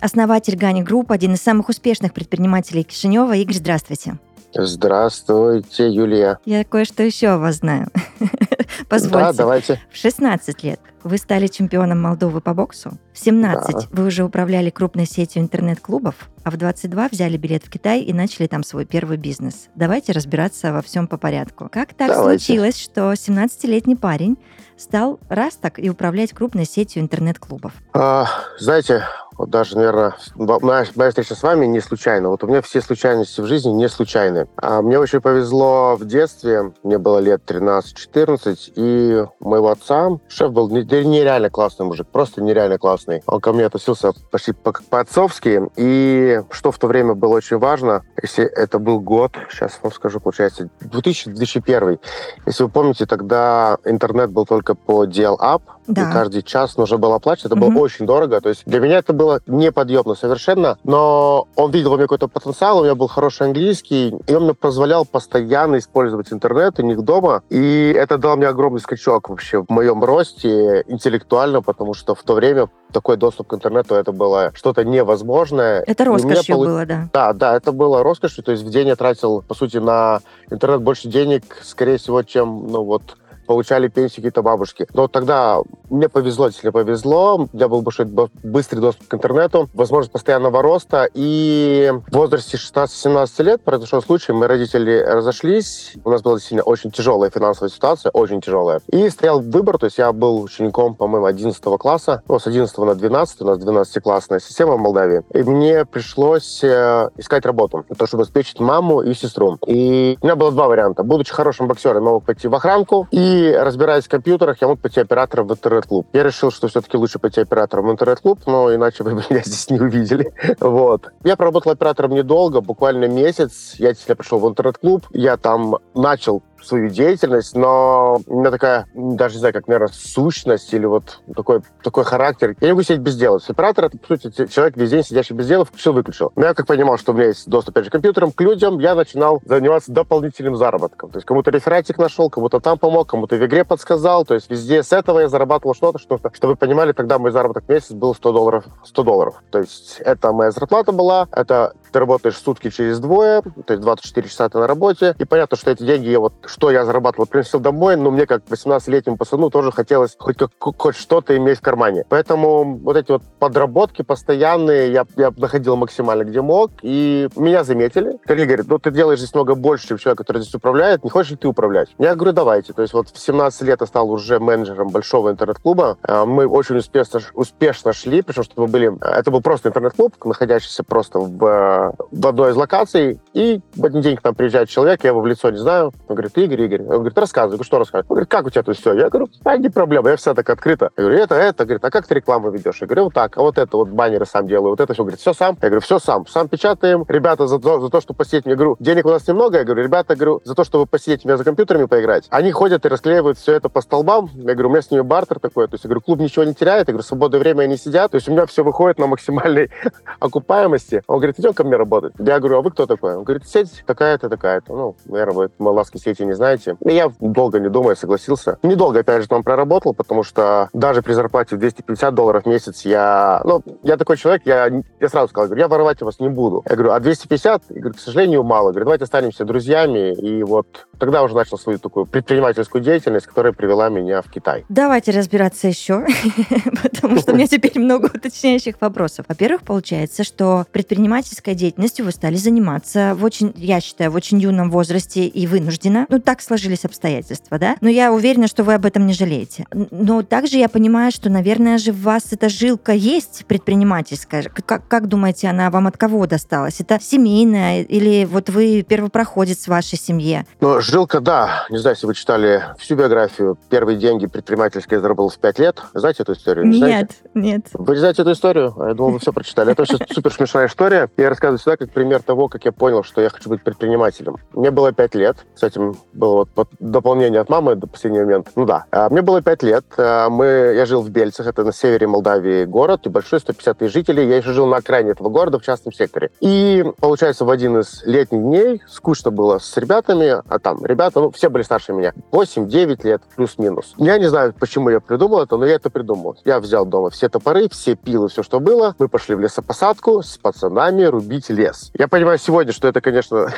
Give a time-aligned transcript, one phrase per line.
[0.00, 3.34] основатель Ганя Групп, один из самых успешных предпринимателей Кишинева.
[3.36, 4.18] Игорь, здравствуйте.
[4.54, 6.38] Здравствуйте, Юлия.
[6.44, 7.88] Я кое-что еще о вас знаю.
[8.88, 9.18] Позвольте.
[9.18, 9.80] Да, давайте.
[9.92, 12.92] В 16 лет вы стали чемпионом Молдовы по боксу.
[13.12, 13.80] В 17 Да.
[13.90, 18.46] вы уже управляли крупной сетью интернет-клубов, а в 22 взяли билет в Китай и начали
[18.46, 19.68] там свой первый бизнес.
[19.74, 21.68] Давайте разбираться во всем по порядку.
[21.70, 22.44] Как так Давайте.
[22.44, 24.36] случилось, что 17-летний парень
[24.78, 27.72] стал раз так и управлять крупной сетью интернет-клубов?
[27.92, 28.26] А,
[28.58, 29.04] знаете,
[29.38, 32.28] вот даже, наверное, моя, моя встреча с вами не случайна.
[32.28, 34.48] Вот у меня все случайности в жизни не случайны.
[34.56, 36.72] А мне очень повезло в детстве.
[36.82, 42.78] Мне было лет 13-14, и моего отца шеф был не- нереально классный мужик, просто нереально
[42.78, 43.22] классный.
[43.26, 48.02] Он ко мне относился почти по- по-отцовски, и что в то время было очень важно,
[48.22, 51.98] если это был год, сейчас вам скажу, получается, 2000-2001.
[52.46, 56.08] Если вы помните, тогда интернет был только по dial-up, Да.
[56.10, 57.46] и каждый час нужно было оплачивать.
[57.52, 57.74] Это Мгм.
[57.74, 58.40] было очень дорого.
[58.40, 60.78] То есть для меня это было неподъемно совершенно.
[60.84, 64.54] Но он видел во мне какой-то потенциал, у меня был хороший английский, и он мне
[64.54, 67.42] позволял постоянно использовать интернет у них дома.
[67.50, 72.34] И это дало мне огромный скачок вообще в моем росте интеллектуально, потому что в то
[72.34, 75.82] время такой доступ к интернету это было что-то невозможное.
[75.86, 77.08] Это роскошью полу- было, да.
[77.12, 78.42] да, да, это было роскошью.
[78.44, 82.66] То есть в день я тратил, по сути, на интернет больше денег, скорее всего, чем,
[82.68, 83.16] ну вот,
[83.46, 84.86] получали пенсии какие-то бабушки.
[84.92, 87.36] Но тогда мне повезло, если повезло.
[87.36, 91.08] У меня был большой бо- быстрый доступ к интернету, возможность постоянного роста.
[91.14, 95.94] И в возрасте 16-17 лет произошел случай, мои родители разошлись.
[96.04, 98.80] У нас была действительно очень тяжелая финансовая ситуация, очень тяжелая.
[98.88, 102.94] И стоял выбор, то есть я был учеником, по-моему, 11 класса, ну, с 11 на
[102.94, 105.22] 12, у нас 12-классная система в Молдавии.
[105.32, 109.58] И мне пришлось э, искать работу, для того, чтобы обеспечить маму и сестру.
[109.66, 111.02] И у меня было два варианта.
[111.02, 115.00] Будучи хорошим боксером, я мог пойти в охранку, и разбираясь в компьютерах, я мог пойти
[115.00, 116.06] оператором в интернет-клуб.
[116.12, 119.80] Я решил, что все-таки лучше пойти оператором в интернет-клуб, но иначе вы меня здесь не
[119.80, 120.32] увидели.
[120.60, 121.08] Вот.
[121.24, 123.74] Я проработал оператором недолго, буквально месяц.
[123.78, 129.36] Я действительно пришел в интернет-клуб, я там начал свою деятельность, но у меня такая, даже
[129.36, 132.56] не знаю, как, наверное, сущность или вот такой, такой характер.
[132.60, 133.40] Я не могу сидеть без дела.
[133.46, 136.32] Оператор— это, по сути, человек весь день сидящий без дела, включил-выключил.
[136.36, 138.78] Но я как понимал, что у меня есть доступ, опять же, к компьютерам, к людям,
[138.78, 141.10] я начинал заниматься дополнительным заработком.
[141.10, 144.24] То есть кому-то рефератик нашел, кому-то там помог, кому-то в игре подсказал.
[144.24, 146.30] То есть везде с этого я зарабатывал что-то, что-то.
[146.34, 148.64] Чтобы вы понимали, тогда мой заработок в месяц был 100 долларов.
[148.84, 149.42] 100 долларов.
[149.50, 154.28] То есть это моя зарплата была, это ты работаешь сутки через двое, то есть 24
[154.28, 155.14] часа ты на работе.
[155.18, 158.42] И понятно, что эти деньги, я вот, что я зарабатывал, приносил домой, но мне, как
[158.48, 162.04] 18-летнему пацану, тоже хотелось хоть, как, хоть что-то иметь в кармане.
[162.08, 168.18] Поэтому вот эти вот подработки постоянные я, я находил максимально, где мог, и меня заметили.
[168.24, 171.32] Коллеги говорят, ну ты делаешь здесь много больше, чем человек, который здесь управляет, не хочешь
[171.32, 171.94] ли ты управлять?
[171.98, 172.72] Я говорю, давайте.
[172.72, 175.98] То есть вот в 17 лет я стал уже менеджером большого интернет-клуба.
[176.02, 178.96] А, Мы очень успешно, успешно шли, причем что мы были...
[179.04, 184.00] Это был просто интернет-клуб, находящийся просто в, э, в одной из локаций, и в один
[184.00, 186.82] день к нам приезжает человек, я его в лицо не знаю, он говорит, Игорь, Игорь.
[186.82, 187.52] Он говорит, рассказывай.
[187.52, 188.10] Я говорю, что рассказывать?
[188.10, 188.92] Он говорит, как у тебя тут все?
[188.92, 190.90] Я говорю, а, не проблема, я вся так открыто.
[190.96, 191.64] Я говорю, это, это.
[191.64, 192.78] Говорит, а как ты рекламу ведешь?
[192.80, 195.02] Я говорю, вот так, а вот это, вот баннеры сам делаю, вот это все.
[195.02, 195.56] Говорит, все сам?
[195.62, 196.26] Я говорю, все сам.
[196.26, 197.04] Сам печатаем.
[197.08, 199.58] Ребята за то, за то, что посидеть, я говорю, денег у нас немного.
[199.58, 202.26] Я говорю, ребята, говорю, за то, чтобы посидеть у меня за компьютерами поиграть.
[202.30, 204.30] Они ходят и расклеивают все это по столбам.
[204.34, 205.66] Я говорю, у меня с ними бартер такой.
[205.68, 206.88] То есть, я говорю, клуб ничего не теряет.
[206.88, 208.10] Я говорю, свободное время они сидят.
[208.10, 209.70] То есть, у меня все выходит на максимальной
[210.20, 211.02] окупаемости.
[211.06, 212.12] Он говорит, идем ко мне работать.
[212.18, 213.16] Я говорю, а вы кто такой?
[213.16, 214.72] Он говорит, сеть такая-то, такая-то.
[214.74, 216.76] Ну, наверное, вы малазские сети не знаете.
[216.84, 218.58] И я долго не думая согласился.
[218.62, 222.84] Недолго, опять же, там проработал, потому что даже при зарплате в 250 долларов в месяц
[222.84, 223.40] я...
[223.44, 224.70] Ну, я такой человек, я,
[225.00, 226.62] я сразу сказал, говорю, я воровать у вас не буду.
[226.68, 227.62] Я говорю, а 250?
[227.70, 228.70] Я говорю, к сожалению, мало.
[228.70, 230.14] Говорю, давайте останемся друзьями.
[230.14, 234.64] И вот тогда уже начал свою такую предпринимательскую деятельность, которая привела меня в Китай.
[234.68, 236.04] Давайте разбираться еще,
[236.82, 239.26] потому что у меня теперь много уточняющих вопросов.
[239.28, 244.70] Во-первых, получается, что предпринимательской деятельностью вы стали заниматься в очень, я считаю, в очень юном
[244.70, 246.06] возрасте и вынуждена.
[246.16, 247.76] Ну, так сложились обстоятельства, да?
[247.82, 249.66] Но я уверена, что вы об этом не жалеете.
[249.70, 254.44] Но также я понимаю, что, наверное же, в вас эта жилка есть предпринимательская.
[254.44, 256.80] Как, как думаете, она вам от кого досталась?
[256.80, 260.46] Это семейная или вот вы первопроходец в вашей семье?
[260.62, 261.66] Ну, жилка, да.
[261.68, 263.58] Не знаю, если вы читали всю биографию.
[263.68, 265.82] Первые деньги предпринимательские я заработал в пять лет.
[265.92, 266.64] Знаете эту историю?
[266.64, 267.14] Не нет, знаете?
[267.34, 267.66] нет.
[267.74, 268.74] Вы знаете эту историю?
[268.78, 269.72] Я думал, вы все прочитали.
[269.72, 271.10] Это вообще супер смешная история.
[271.18, 274.38] Я рассказываю сюда как пример того, как я понял, что я хочу быть предпринимателем.
[274.54, 275.44] Мне было пять лет.
[275.54, 278.50] С этим было вот дополнение от мамы до последнего момента.
[278.56, 278.86] Ну да.
[278.90, 279.84] А мне было пять лет.
[279.96, 283.92] А мы, я жил в Бельцах, это на севере Молдавии город, и большой, 150 тысяч
[283.92, 284.28] жителей.
[284.28, 286.30] Я еще жил на окраине этого города в частном секторе.
[286.40, 291.30] И, получается, в один из летних дней скучно было с ребятами, а там ребята, ну,
[291.30, 292.12] все были старше меня.
[292.32, 293.94] 8-9 лет, плюс-минус.
[293.98, 296.36] Я не знаю, почему я придумал это, но я это придумал.
[296.44, 298.94] Я взял дома все топоры, все пилы, все, что было.
[298.98, 301.90] Мы пошли в лесопосадку с пацанами рубить лес.
[301.98, 303.52] Я понимаю сегодня, что это, конечно,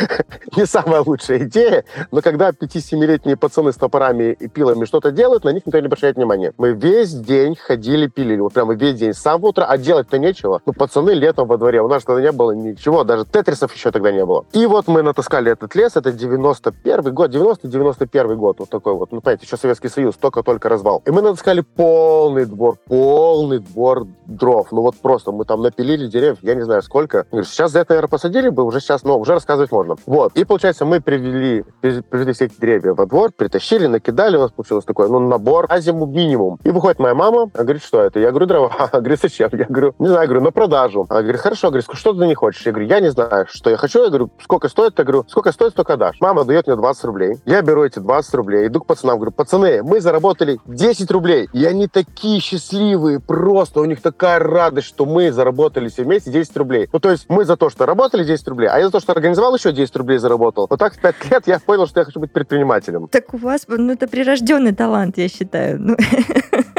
[0.56, 5.50] не самая лучшая идея, но когда 5-7-летние пацаны с топорами и пилами что-то делают, на
[5.50, 6.52] них никто не обращает внимания.
[6.58, 8.40] Мы весь день ходили, пилили.
[8.40, 9.12] Вот прямо весь день.
[9.14, 10.60] С самого утра, а делать-то нечего.
[10.66, 11.82] Ну, пацаны летом во дворе.
[11.82, 14.44] У нас тогда не было ничего, даже тетрисов еще тогда не было.
[14.52, 19.12] И вот мы натаскали этот лес, это 91 год, 90-91 год, вот такой вот.
[19.12, 21.02] Ну, понимаете, еще Советский Союз, только-только развал.
[21.06, 24.68] И мы натаскали полный двор, полный двор дров.
[24.70, 27.26] Ну, вот просто мы там напилили деревьев, я не знаю сколько.
[27.32, 29.96] Сейчас за это, наверное, посадили бы, уже сейчас, ну, уже рассказывать можно.
[30.06, 30.36] Вот.
[30.36, 34.84] И, получается, мы привели, привели все эти деревья во двор, притащили, накидали, у нас получилось
[34.84, 36.58] такой, ну, набор на зиму минимум.
[36.64, 38.20] И выходит моя мама, она говорит, что это?
[38.20, 38.70] Я говорю, дрова.
[38.78, 39.50] Она говорит, зачем?
[39.52, 41.06] Я говорю, не знаю, я говорю, на продажу.
[41.08, 42.64] Она говорит, хорошо, говорит, что ты не хочешь?
[42.66, 44.02] Я говорю, я не знаю, что я хочу.
[44.02, 44.98] Я говорю, сколько стоит?
[44.98, 46.16] Я говорю, сколько стоит, столько дашь.
[46.20, 47.38] Мама дает мне 20 рублей.
[47.44, 51.48] Я беру эти 20 рублей, иду к пацанам, говорю, пацаны, мы заработали 10 рублей.
[51.52, 56.56] И они такие счастливые, просто у них такая радость, что мы заработали все вместе 10
[56.56, 56.88] рублей.
[56.92, 59.12] Ну, то есть мы за то, что работали 10 рублей, а я за то, что
[59.12, 60.66] организовал еще 10 рублей заработал.
[60.68, 63.06] Вот так в 5 лет я понял, что я хочу быть предпринимателем.
[63.06, 65.96] Так у вас, ну, это прирожденный талант, я считаю.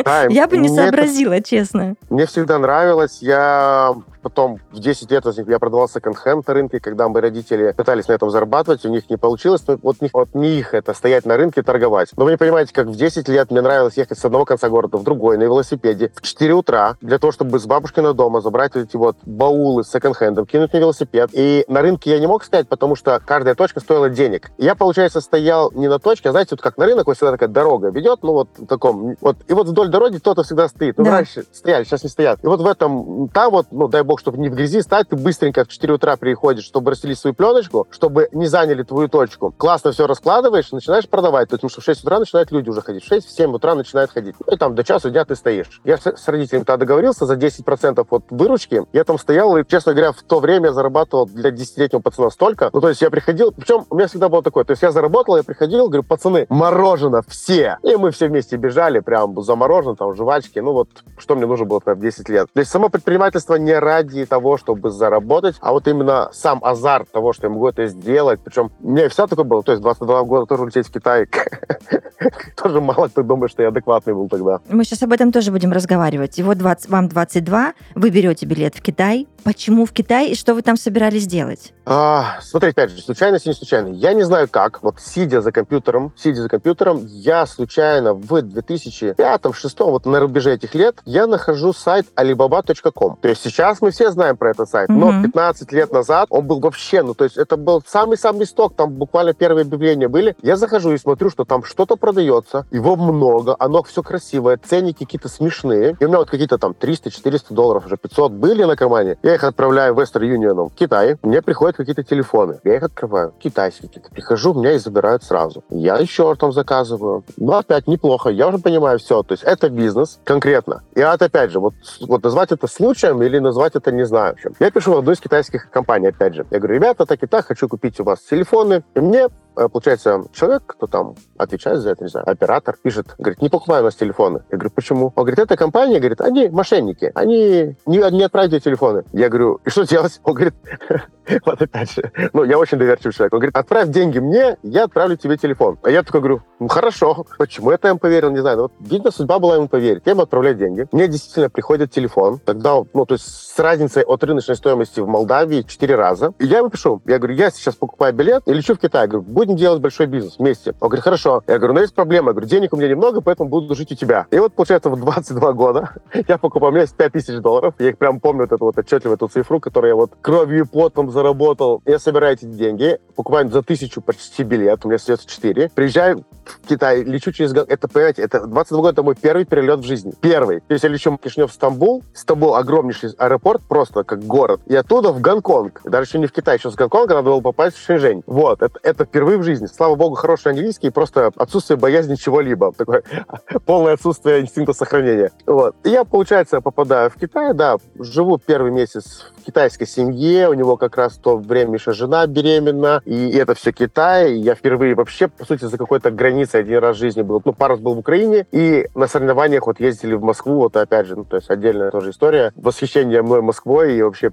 [0.03, 1.47] Да, я бы не сообразила, это...
[1.47, 1.95] честно.
[2.09, 3.19] Мне всегда нравилось.
[3.21, 8.13] Я потом в 10 лет я продавал секонд-хенд на рынке, когда мои родители пытались на
[8.13, 9.63] этом зарабатывать, у них не получилось.
[9.81, 12.09] Вот, них, вот не их это, стоять на рынке торговать.
[12.17, 14.97] Но вы не понимаете, как в 10 лет мне нравилось ехать с одного конца города
[14.97, 18.95] в другой на велосипеде в 4 утра для того, чтобы с бабушкиной дома забрать эти
[18.95, 21.29] вот баулы с секонд-хендом, кинуть на велосипед.
[21.33, 24.51] И на рынке я не мог стоять, потому что каждая точка стоила денег.
[24.57, 27.31] И я, получается, стоял не на точке, а знаете, вот как на рынок, вот всегда
[27.31, 30.97] такая дорога ведет, ну вот в таком, вот, и вот вдоль дороги кто-то всегда стоит.
[30.97, 31.11] Ну, да.
[31.11, 32.43] раньше стояли, сейчас не стоят.
[32.43, 35.15] И вот в этом, там вот, ну, дай бог, чтобы не в грязи стать, ты
[35.15, 39.53] быстренько в 4 утра приходишь, чтобы расстелить свою пленочку, чтобы не заняли твою точку.
[39.57, 41.49] Классно все раскладываешь, начинаешь продавать.
[41.49, 43.03] Потому что в 6 утра начинают люди уже ходить.
[43.03, 44.35] В 6-7 утра начинают ходить.
[44.45, 45.81] Ну и там до часу дня ты стоишь.
[45.83, 48.83] Я с, родителями тогда договорился за 10% от выручки.
[48.93, 52.69] Я там стоял и, честно говоря, в то время я зарабатывал для 10-летнего пацана столько.
[52.73, 55.37] Ну, то есть я приходил, причем у меня всегда было такое, то есть я заработал,
[55.37, 57.77] я приходил, говорю, пацаны, мороженое все.
[57.83, 60.59] И мы все вместе бежали, прям за мороженое, там, жвачки.
[60.59, 62.47] Ну вот, что мне нужно было прям 10 лет.
[62.53, 67.33] То есть само предпринимательство не ради того, чтобы заработать, а вот именно сам азарт того,
[67.33, 68.39] что я могу это сделать.
[68.43, 69.63] Причем у меня всегда такое было.
[69.63, 71.27] То есть 22 года тоже улететь в Китай.
[72.55, 74.59] Тоже мало кто думает, что я адекватный был тогда.
[74.69, 76.37] Мы сейчас об этом тоже будем разговаривать.
[76.37, 79.27] И вот 20, вам 22, вы берете билет в Китай.
[79.43, 81.73] Почему в Китай и что вы там собирались делать?
[81.85, 83.87] А, смотри, опять же, случайность и не случайно.
[83.87, 84.83] Я не знаю как.
[84.83, 90.75] Вот сидя за компьютером, сидя за компьютером, я случайно в 2005-2006, вот на рубеже этих
[90.75, 93.17] лет, я нахожу сайт alibaba.com.
[93.17, 94.93] То есть сейчас мы все знаем про этот сайт, mm-hmm.
[94.93, 98.91] но 15 лет назад он был вообще, ну то есть это был самый-самый сток, там
[98.91, 100.35] буквально первые объявления были.
[100.41, 105.29] Я захожу и смотрю, что там что-то продается, его много, оно все красивое, ценники какие-то
[105.29, 105.95] смешные.
[105.99, 109.17] И у меня вот какие-то там 300-400 долларов, уже 500 были на кармане.
[109.23, 112.59] Я их отправляю в Western Union в Китай, мне приходят какие-то телефоны.
[112.63, 114.09] Я их открываю, китайские какие-то.
[114.11, 115.63] Прихожу, меня их забирают сразу.
[115.69, 117.23] Я еще там заказываю.
[117.37, 118.29] Ну, опять неплохо.
[118.29, 119.23] Я уже понимаю все.
[119.23, 120.83] То есть это бизнес конкретно.
[120.95, 124.35] И вот опять же, вот, вот назвать это случаем или назвать это не знаю.
[124.43, 124.53] Чем.
[124.59, 126.45] Я пишу в одну из китайских компаний, опять же.
[126.51, 128.83] Я говорю, ребята, так и так, хочу купить у вас телефоны.
[128.93, 133.49] И мне получается, человек, кто там отвечает за это, не знаю, оператор, пишет, говорит, не
[133.49, 134.43] покупай у нас телефоны.
[134.51, 135.13] Я говорю, почему?
[135.15, 139.03] Он говорит, эта компания, говорит, они мошенники, они не, не отправят телефоны.
[139.13, 140.19] Я говорю, и что делать?
[140.23, 140.55] Он говорит,
[141.45, 143.33] вот опять же, ну, я очень доверчивый человек.
[143.33, 145.77] Он говорит, отправь деньги мне, я отправлю тебе телефон.
[145.83, 147.25] А я такой говорю, ну, хорошо.
[147.37, 148.57] Почему я ему поверил, не знаю.
[148.57, 150.03] Но вот, видно, судьба была ему поверить.
[150.05, 150.87] Я ему отправляю деньги.
[150.91, 152.39] Мне действительно приходит телефон.
[152.43, 156.33] Тогда, ну, то есть с разницей от рыночной стоимости в Молдавии 4 раза.
[156.39, 159.03] И я ему пишу, я говорю, я сейчас покупаю билет и лечу в Китай.
[159.03, 160.75] Я говорю, будем делать большой бизнес вместе.
[160.79, 161.43] Он говорит, хорошо.
[161.47, 162.27] Я говорю, ну есть проблема.
[162.27, 164.27] Я говорю, денег у меня немного, поэтому буду жить у тебя.
[164.29, 165.89] И вот, получается, в 22 года
[166.27, 167.73] я покупал, у меня есть 5 тысяч долларов.
[167.79, 170.67] Я их прям помню, вот эту вот отчетливо эту цифру, которую я вот кровью и
[170.67, 171.81] потом заработал.
[171.85, 175.71] Я собираю эти деньги, покупаю за тысячу почти билет, у меня остается 4.
[175.73, 177.53] Приезжаю в Китай, лечу через...
[177.53, 180.13] Это, понимаете, это 22 года, это мой первый перелет в жизни.
[180.21, 180.59] Первый.
[180.61, 182.03] То есть я лечу в Кишинев, Стамбул.
[182.13, 184.61] Стамбул огромнейший аэропорт, просто как город.
[184.67, 185.81] И оттуда в Гонконг.
[185.83, 188.23] Даже еще не в Китай, еще с Гонконга надо было попасть в Шэньчжэнь.
[188.25, 188.61] Вот.
[188.61, 189.65] Это, это впервые в жизни.
[189.65, 192.71] Слава богу, хороший английский, просто отсутствие боязни чего-либо.
[192.71, 193.03] Такое
[193.65, 195.31] полное отсутствие инстинкта сохранения.
[195.45, 195.75] Вот.
[195.83, 200.77] И я, получается, попадаю в Китай, да, живу первый месяц в китайской семье, у него
[200.77, 204.33] как раз в то время еще жена беременна, и это все Китай.
[204.33, 207.41] И я впервые вообще, по сути, за какой-то границей один раз в жизни был.
[207.43, 211.07] Ну, пару раз был в Украине, и на соревнованиях вот ездили в Москву, вот опять
[211.07, 212.51] же, ну, то есть отдельная тоже история.
[212.55, 214.31] Восхищение мной Москвой и вообще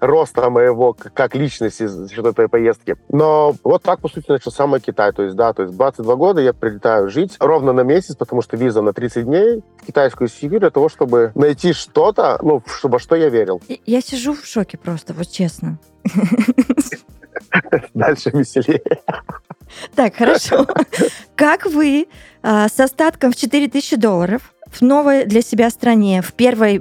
[0.00, 2.96] роста моего как личности за счет этой поездки.
[3.08, 5.12] Но вот так, по сути, начался мой Китай.
[5.12, 8.56] То есть, да, то есть 22 года я прилетаю жить ровно на месяц, потому что
[8.56, 13.16] виза на 30 дней в китайскую Сибирь для того, чтобы найти что-то, ну, чтобы что
[13.16, 13.62] я верил.
[13.86, 15.78] Я сижу в шоке просто, вот честно.
[17.94, 18.82] Дальше веселее.
[19.94, 20.66] Так, хорошо.
[21.36, 22.08] Как вы
[22.42, 26.78] а, с остатком в 4000 долларов в новой для себя стране, в первой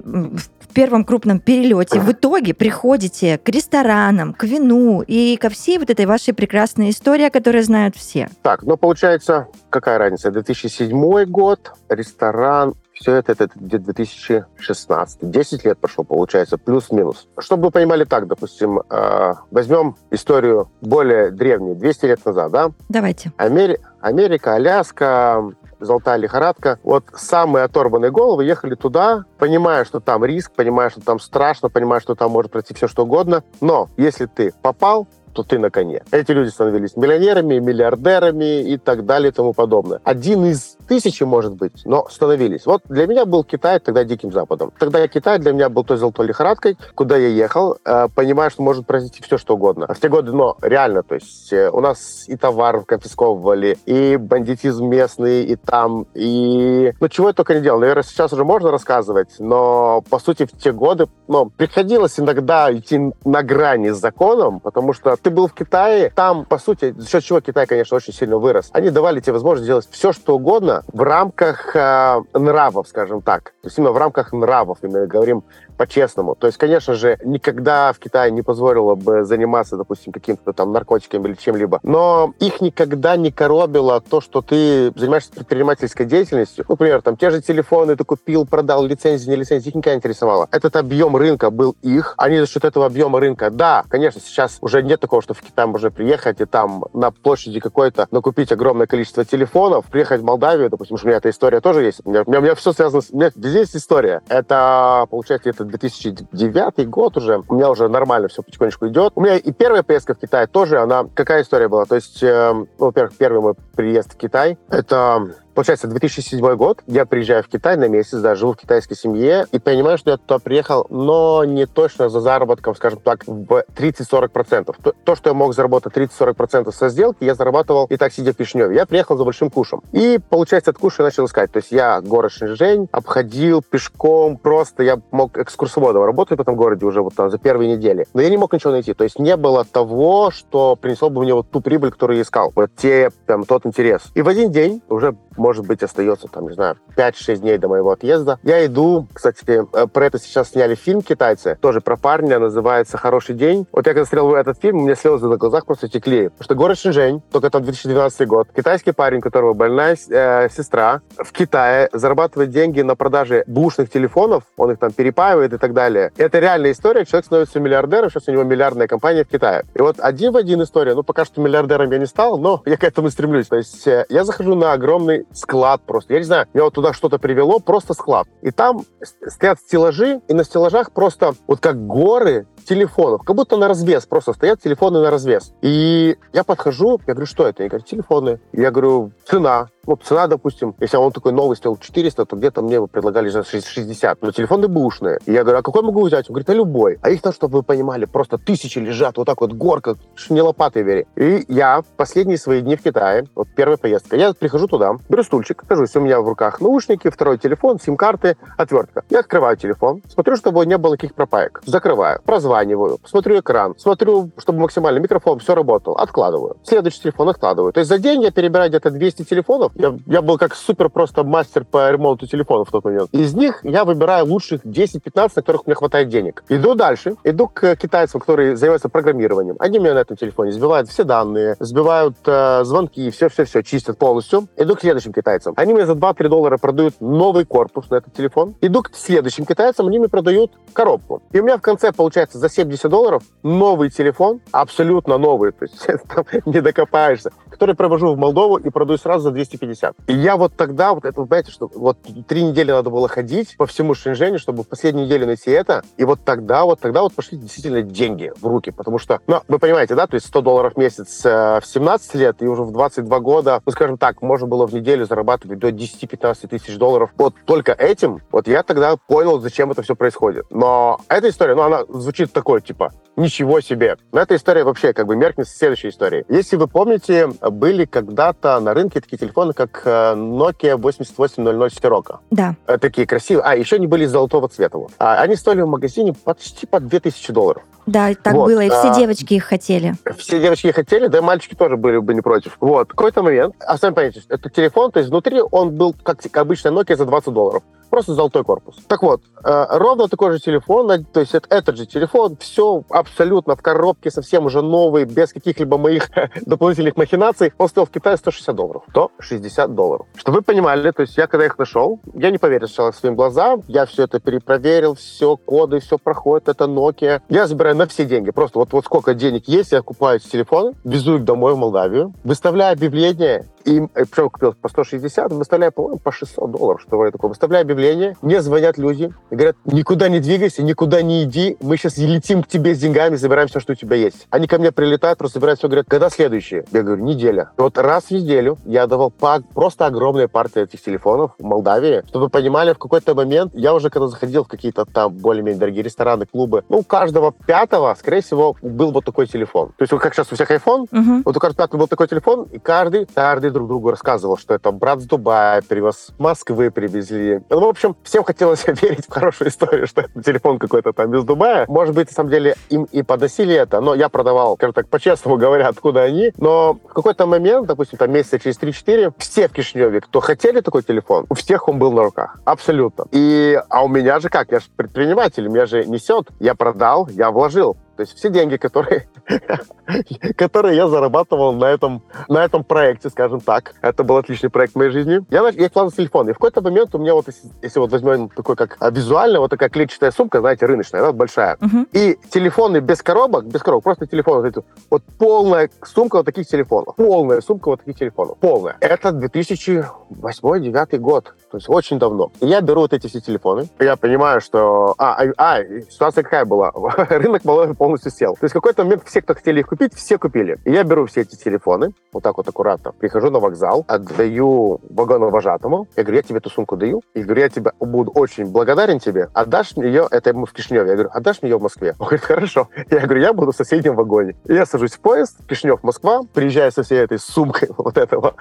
[0.69, 5.89] в первом крупном перелете в итоге приходите к ресторанам, к вину и ко всей вот
[5.89, 8.29] этой вашей прекрасной истории, которую знают все?
[8.43, 10.29] Так, ну получается, какая разница?
[10.29, 15.29] 2007 год, ресторан, все это, это где-то 2016.
[15.29, 17.27] 10 лет прошло, получается, плюс-минус.
[17.37, 22.71] Чтобы вы понимали так, допустим, э, возьмем историю более древнюю, 200 лет назад, да?
[22.89, 23.31] Давайте.
[23.37, 23.79] Амери...
[24.01, 26.79] Америка, Аляска, золотая лихорадка.
[26.83, 31.99] Вот самые оторванные головы ехали туда, понимая, что там риск, понимая, что там страшно, понимая,
[31.99, 33.43] что там может пройти все, что угодно.
[33.61, 36.03] Но если ты попал, то ты на коне.
[36.11, 40.01] Эти люди становились миллионерами, миллиардерами и так далее и тому подобное.
[40.03, 42.65] Один из тысячи, может быть, но становились.
[42.65, 44.73] Вот для меня был Китай тогда Диким Западом.
[44.79, 48.87] Тогда Китай для меня был той золотой лихорадкой, куда я ехал, э, понимая, что может
[48.87, 49.85] произойти все, что угодно.
[49.87, 54.17] А в те годы, но реально, то есть э, у нас и товар конфисковывали, и
[54.17, 56.91] бандитизм местный, и там, и...
[56.99, 57.79] Ну, чего я только не делал.
[57.79, 63.13] Наверное, сейчас уже можно рассказывать, но, по сути, в те годы, ну, приходилось иногда идти
[63.25, 67.23] на грани с законом, потому что ты был в Китае, там, по сути, за счет
[67.23, 68.69] чего Китай, конечно, очень сильно вырос.
[68.73, 73.53] Они давали тебе возможность делать все, что угодно в рамках э, нравов, скажем так.
[73.61, 75.43] То есть именно в рамках нравов, именно говорим
[75.79, 76.35] по-честному.
[76.35, 81.29] То есть, конечно же, никогда в Китае не позволило бы заниматься, допустим, каким-то там наркотиками
[81.29, 81.79] или чем-либо.
[81.83, 86.65] Но их никогда не коробило то, что ты занимаешься предпринимательской деятельностью.
[86.67, 90.49] Например, там те же телефоны ты купил, продал, лицензии, не лицензии, их никогда не интересовало.
[90.51, 92.13] Этот объем рынка был их.
[92.17, 95.65] Они за счет этого объема рынка, да, конечно, сейчас уже нет такого, что в Китай
[95.65, 100.97] можно приехать и там на площади какой-то накупить огромное количество телефонов, приехать в Молдавию, допустим,
[101.01, 102.01] у меня эта история тоже есть.
[102.03, 103.11] У меня, у меня, у меня все связано с...
[103.11, 103.89] У меня здесь есть
[104.27, 109.13] Это, получается, это 2009 год уже, у меня уже нормально все потихонечку идет.
[109.15, 111.05] У меня и первая поездка в Китай тоже, она...
[111.13, 111.85] Какая история была?
[111.85, 117.43] То есть, э, во-первых, первый мой приезд в Китай, это Получается, 2007 год, я приезжаю
[117.43, 120.87] в Китай на месяц, да, живу в китайской семье, и понимаю, что я туда приехал,
[120.89, 124.73] но не точно за заработком, скажем так, в 30-40%.
[124.81, 128.37] То, то, что я мог заработать 30-40% со сделки, я зарабатывал и так сидя в
[128.37, 128.73] Пишневе.
[128.73, 129.81] Я приехал за большим кушем.
[129.91, 131.51] И, получается, этот куш я начал искать.
[131.51, 136.85] То есть я город Шэньчжэнь обходил пешком, просто я мог экскурсоводом работать в этом городе
[136.85, 138.07] уже вот там за первые недели.
[138.13, 138.93] Но я не мог ничего найти.
[138.93, 142.53] То есть не было того, что принесло бы мне вот ту прибыль, которую я искал.
[142.55, 144.03] Вот те, там, тот интерес.
[144.15, 145.17] И в один день уже
[145.49, 148.37] может быть, остается, там, не знаю, 5-6 дней до моего отъезда.
[148.43, 153.33] Я иду, кстати, э, про это сейчас сняли фильм китайцы, тоже про парня, называется «Хороший
[153.33, 153.65] день».
[153.71, 156.29] Вот я когда смотрел этот фильм, у меня слезы на глазах просто текли.
[156.29, 161.01] Потому что город Шэньчжэнь, только там 2012 год, китайский парень, у которого больная э, сестра,
[161.17, 166.11] в Китае зарабатывает деньги на продаже бушных телефонов, он их там перепаивает и так далее.
[166.15, 169.65] Это реальная история, человек становится миллиардером, сейчас у него миллиардная компания в Китае.
[169.73, 172.77] И вот один в один история, ну, пока что миллиардером я не стал, но я
[172.77, 173.47] к этому стремлюсь.
[173.47, 176.13] То есть э, я захожу на огромный склад просто.
[176.13, 178.27] Я не знаю, меня вот туда что-то привело, просто склад.
[178.41, 178.81] И там
[179.27, 184.33] стоят стеллажи, и на стеллажах просто вот как горы телефонов, как будто на развес, просто
[184.33, 185.53] стоят телефоны на развес.
[185.61, 187.63] И я подхожу, я говорю, что это?
[187.63, 188.39] Я говорю, телефоны.
[188.51, 189.69] Я говорю, цена.
[189.89, 194.21] Ну, цена, допустим, если он такой новый стоил 400, то где-то мне предлагали за 60.
[194.21, 195.17] Но телефоны бэушные.
[195.25, 196.29] И я говорю, а какой могу взять?
[196.29, 196.99] Он говорит, а любой.
[197.01, 199.95] А их там, чтобы вы понимали, просто тысячи лежат, вот так вот горка,
[200.29, 201.07] не лопатой вери.
[201.15, 205.63] И я последние свои дни в Китае, вот первая поездка, я прихожу туда, беру стульчик,
[205.67, 209.03] сажусь, у меня в руках наушники, второй телефон, сим-карты, отвертка.
[209.09, 211.61] Я открываю телефон, смотрю, чтобы не было никаких пропаек.
[211.65, 216.57] Закрываю, прозваниваю, смотрю экран, смотрю, чтобы максимально микрофон, все работал, откладываю.
[216.63, 217.73] Следующий телефон откладываю.
[217.73, 219.71] То есть за день я перебираю где-то 200 телефонов.
[219.79, 223.09] Я, я был как супер просто мастер по ремонту телефонов в тот момент.
[223.13, 226.43] Из них я выбираю лучших 10-15, на которых мне хватает денег.
[226.49, 229.55] Иду дальше, иду к китайцам, которые занимаются программированием.
[229.57, 234.49] Они мне на этом телефоне сбивают все данные, сбивают э, звонки, все-все-все, чистят полностью.
[234.57, 235.53] Иду к следующим китайцам.
[235.55, 238.55] Они мне за 2-3 доллара продают новый корпус на этот телефон.
[238.59, 241.23] Иду к следующим китайцам, они мне продают коробку.
[241.31, 245.87] И у меня в конце получается за 70 долларов новый телефон, абсолютно новый, то есть
[246.13, 249.68] там не докопаешься, который провожу в Молдову и продаю сразу за 250.
[250.07, 251.97] И я вот тогда, вот это, знаете, что вот
[252.27, 256.03] три недели надо было ходить по всему Шэньчжэню, чтобы в последнюю неделю найти это, и
[256.03, 259.95] вот тогда, вот тогда вот пошли действительно деньги в руки, потому что, ну, вы понимаете,
[259.95, 263.19] да, то есть 100 долларов в месяц э, в 17 лет и уже в 22
[263.19, 267.11] года, ну, скажем так, можно было в неделю зарабатывать до 10-15 тысяч долларов.
[267.17, 270.45] Вот только этим, вот я тогда понял, зачем это все происходит.
[270.49, 273.97] Но эта история, ну, она звучит такой, типа, ничего себе.
[274.11, 276.25] Но эта история вообще как бы меркнет с следующей историей.
[276.29, 282.19] Если вы помните, были когда-то на рынке такие телефоны, как э, Nokia 8800 Sirocco.
[282.31, 282.55] Да.
[282.67, 283.43] Э, Такие красивые.
[283.43, 284.77] А, еще они были золотого цвета.
[284.77, 284.91] Вот.
[284.99, 287.63] А, они стоили в магазине почти по 2000 долларов.
[287.85, 289.93] Да, так Вот, было, и все а- девочки их хотели.
[290.17, 292.57] Все девочки хотели, да и мальчики тоже были бы не против.
[292.59, 292.89] Вот.
[292.89, 296.95] Какой-то момент, а сами понимаете, это телефон, то есть внутри он был, как обычная Nokia,
[296.95, 297.63] за 20 долларов.
[297.89, 298.75] Просто золотой корпус.
[298.87, 303.55] Так вот, э, ровно такой же телефон, то есть это, этот же телефон, все абсолютно
[303.55, 306.09] в коробке, совсем уже новый, без каких-либо моих
[306.45, 308.83] дополнительных махинаций, он стоил в Китае 160 долларов.
[308.91, 310.05] 160 долларов.
[310.15, 313.63] Чтобы вы понимали, то есть я когда их нашел, я не поверил сначала своим глазам,
[313.67, 317.21] я все это перепроверил, все, коды, все проходит, это Nokia.
[317.27, 320.75] Я забираю на все деньги, просто вот, вот сколько денег есть, я купаю эти телефоны,
[320.83, 325.99] везу их домой в Молдавию, выставляю объявление, и э, причем купил по 160, выставляю, по-моему,
[325.99, 327.29] по 600 долларов, что ли такое.
[327.29, 331.97] Выставляю объявление, мне звонят люди и говорят, никуда не двигайся, никуда не иди, мы сейчас
[331.97, 334.27] летим к тебе с деньгами, забираем все, что у тебя есть.
[334.29, 336.65] Они ко мне прилетают, просто забирают все, говорят, когда следующие?
[336.71, 337.51] Я говорю, неделя.
[337.57, 342.03] И вот раз в неделю я давал по- просто огромные партии этих телефонов в Молдавии,
[342.07, 345.83] чтобы вы понимали, в какой-то момент, я уже когда заходил в какие-то там более-менее дорогие
[345.83, 349.69] рестораны, клубы, ну, у каждого пятого, скорее всего, был вот такой телефон.
[349.77, 351.23] То есть вот как сейчас у всех iPhone, Мгм.
[351.25, 354.71] вот у каждого пятого был такой телефон, и каждый, каждый друг другу рассказывал, что это
[354.71, 357.41] брат с Дубая привез, Москвы привезли.
[357.49, 361.23] Ну, в общем, всем хотелось верить в хорошую историю, что это телефон какой-то там из
[361.23, 361.65] Дубая.
[361.67, 365.37] Может быть, на самом деле, им и подосили это, но я продавал, скажем так, по-честному
[365.37, 366.31] говоря, откуда они.
[366.37, 370.83] Но в какой-то момент, допустим, там месяца через 3-4, все в Кишиневе, кто хотели такой
[370.83, 372.39] телефон, у всех он был на руках.
[372.45, 373.05] Абсолютно.
[373.11, 374.51] И, а у меня же как?
[374.51, 376.27] Я же предприниматель, меня же несет.
[376.39, 377.75] Я продал, я вложил.
[377.99, 379.09] То есть все деньги, которые,
[380.37, 384.77] которые я зарабатывал на этом, на этом проекте, скажем так, это был отличный проект в
[384.77, 386.29] моей жизни, я, нач- я в телефон.
[386.29, 389.41] И в какой-то момент у меня вот, если, если вот возьмем такой как а, визуально,
[389.41, 391.57] вот такая клетчатая сумка, знаете, рыночная, она большая.
[391.59, 391.89] Мгм.
[391.91, 396.95] И телефоны без коробок, без коробок, просто телефон, вот, вот полная сумка вот таких телефонов.
[396.95, 398.37] Полная сумка вот таких телефонов.
[398.37, 398.77] Полная.
[398.79, 401.33] Это 2008-2009 год.
[401.51, 402.31] То есть очень давно.
[402.41, 403.67] И я беру вот эти все телефоны.
[403.79, 404.93] Я понимаю, что...
[404.97, 406.71] А, а, а, ситуация какая была?
[407.09, 407.41] Рынок
[407.77, 408.35] полностью сел.
[408.35, 410.59] То есть в какой-то момент все, кто хотели их купить, все купили.
[410.65, 415.87] И я беру все эти телефоны, вот так вот аккуратно, прихожу на вокзал, отдаю вагоновожатому.
[415.95, 417.01] Я говорю, я тебе эту сумку даю.
[417.13, 419.29] И говорю, я тебе буду очень благодарен тебе.
[419.33, 420.89] Отдашь мне ее, это мы в Кишиневе.
[420.89, 421.95] Я говорю, отдашь мне ее в Москве?
[421.99, 422.69] Он говорит, хорошо.
[422.89, 424.35] Я говорю, я буду в соседнем вагоне.
[424.45, 428.35] И я сажусь в поезд, Кишинев, Москва, приезжаю со всей этой сумкой вот этого,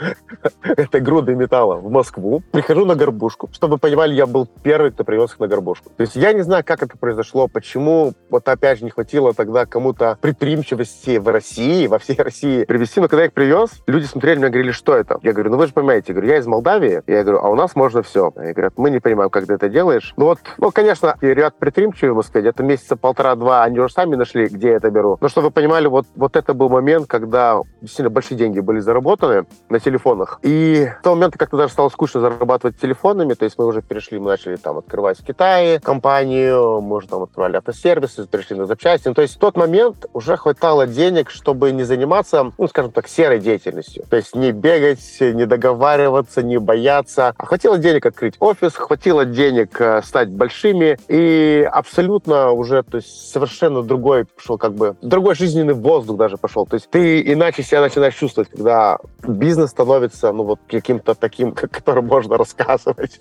[0.62, 3.48] этой груды металла в Москву, прихожу на горбушку.
[3.52, 5.90] Чтобы вы понимали, я был первый, кто привез их на горбушку.
[5.96, 9.64] То есть я не знаю, как это произошло, почему вот опять же не хватило тогда
[9.64, 13.00] кому-то предприимчивости в России, во всей России привезти.
[13.00, 15.18] Но когда я их привез, люди смотрели меня говорили, что это?
[15.22, 17.02] Я говорю, ну вы же понимаете, я говорю, я из Молдавии.
[17.06, 18.32] Я говорю, а у нас можно все.
[18.36, 20.12] Они говорят, мы не понимаем, как ты это делаешь.
[20.16, 24.46] Ну вот, ну, конечно, ряд предприимчивых в Москве, где-то месяца полтора-два, они уже сами нашли,
[24.46, 25.18] где я это беру.
[25.20, 29.46] Но чтобы вы понимали, вот, вот это был момент, когда действительно большие деньги были заработаны
[29.68, 30.40] на телефонах.
[30.42, 33.82] И в тот момент как-то даже стало скучно зарабатывать телефон телефонами, то есть мы уже
[33.82, 38.64] перешли, мы начали там открывать в Китае компанию, мы уже там открывали автосервисы, перешли на
[38.66, 39.08] запчасти.
[39.08, 43.08] Ну, то есть в тот момент уже хватало денег, чтобы не заниматься, ну, скажем так,
[43.08, 44.04] серой деятельностью.
[44.08, 47.34] То есть не бегать, не договариваться, не бояться.
[47.36, 53.30] А хватило денег открыть офис, хватило денег э, стать большими, и абсолютно уже, то есть
[53.32, 56.64] совершенно другой пошел как бы, другой жизненный воздух даже пошел.
[56.64, 62.06] То есть ты иначе себя начинаешь чувствовать, когда бизнес становится, ну, вот каким-то таким, которым
[62.06, 62.77] можно рассказывать.
[62.78, 63.20] graça, mas...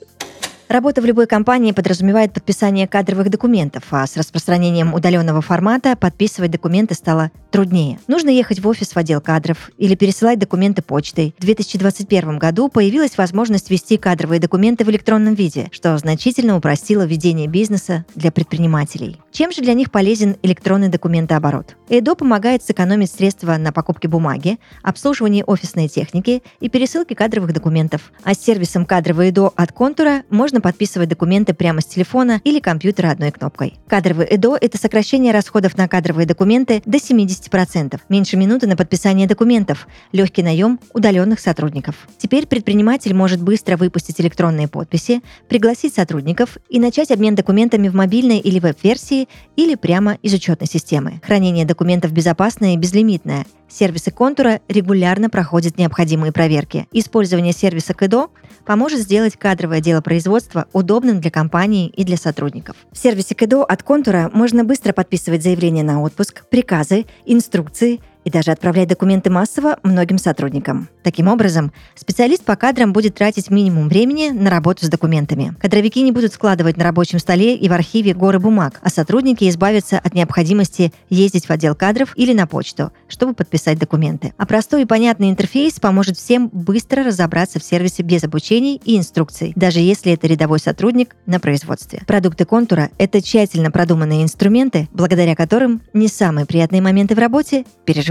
[0.70, 6.94] Работа в любой компании подразумевает подписание кадровых документов, а с распространением удаленного формата подписывать документы
[6.94, 8.00] стало труднее.
[8.08, 11.34] Нужно ехать в офис в отдел кадров или пересылать документы почтой.
[11.38, 17.48] В 2021 году появилась возможность вести кадровые документы в электронном виде, что значительно упростило ведение
[17.48, 19.22] бизнеса для предпринимателей.
[19.32, 21.78] Чем же для них полезен электронный документооборот?
[21.90, 28.12] ЭДО помогает сэкономить средства на покупке бумаги, обслуживании офисной техники и пересылке кадровых документов.
[28.24, 32.60] А с сервисом кадровый ЭДО от контура можно можно подписывать документы прямо с телефона или
[32.60, 33.76] компьютера одной кнопкой.
[33.88, 39.88] Кадровый ЭДО– это сокращение расходов на кадровые документы до 70%, меньше минуты на подписание документов,
[40.12, 42.08] легкий наем удаленных сотрудников.
[42.18, 48.40] Теперь предприниматель может быстро выпустить электронные подписи, пригласить сотрудников и начать обмен документами в мобильной
[48.40, 51.22] или веб-версии или прямо из учетной системы.
[51.24, 53.46] Хранение документов безопасное и безлимитное.
[53.70, 56.88] Сервисы контура регулярно проходят необходимые проверки.
[56.92, 58.30] Использование сервиса КЭДО
[58.66, 62.78] поможет сделать кадровое дело производства удобным для компании и для сотрудников.
[62.92, 68.52] В сервисе КЭДО от контура можно быстро подписывать заявления на отпуск, приказы, инструкции и даже
[68.52, 70.90] отправлять документы массово многим сотрудникам.
[71.02, 75.56] Таким образом, специалист по кадрам будет тратить минимум времени на работу с документами.
[75.62, 79.98] Кадровики не будут складывать на рабочем столе и в архиве горы бумаг, а сотрудники избавятся
[79.98, 84.34] от необходимости ездить в отдел кадров или на почту, чтобы подписать документы.
[84.36, 89.54] А простой и понятный интерфейс поможет всем быстро разобраться в сервисе без обучений и инструкций,
[89.56, 92.02] даже если это рядовой сотрудник на производстве.
[92.06, 97.64] Продукты контура— это тщательно продуманные инструменты, благодаря которым не самые приятные моменты в работе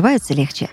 [0.06, 0.70] переживаются легче.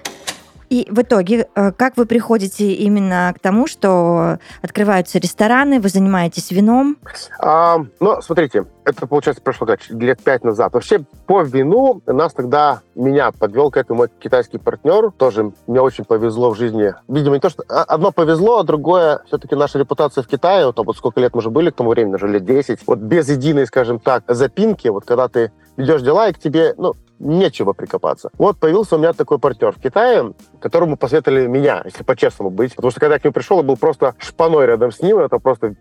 [0.69, 6.50] И в итоге, э, как вы приходите именно к тому, что открываются рестораны, вы занимаетесь
[6.50, 6.98] вином?
[7.39, 10.74] А, ну, смотрите, это, получается, прошло как лет пять назад.
[10.74, 15.12] Вообще, по вину нас тогда, меня подвел к этому мой китайский партнер.
[15.12, 16.96] Тоже мне очень повезло в жизни.
[17.08, 17.63] Видимо, не то, что...
[17.69, 21.39] А, одно повезло, а другое, все-таки наша репутация в Китае, вот, вот сколько лет мы
[21.39, 25.06] уже были к тому времени, уже лет 10, вот без единой, скажем так, запинки, вот
[25.06, 28.30] когда ты ведешь дела, и к тебе, ну, нечего прикопаться.
[28.38, 32.76] Вот появился у меня такой партнер в Китае, которому посоветовали меня, если по-честному быть.
[32.76, 35.19] Потому что когда я к нему пришел, я был просто шпаной рядом с ним.
[35.19, 35.76] Это просто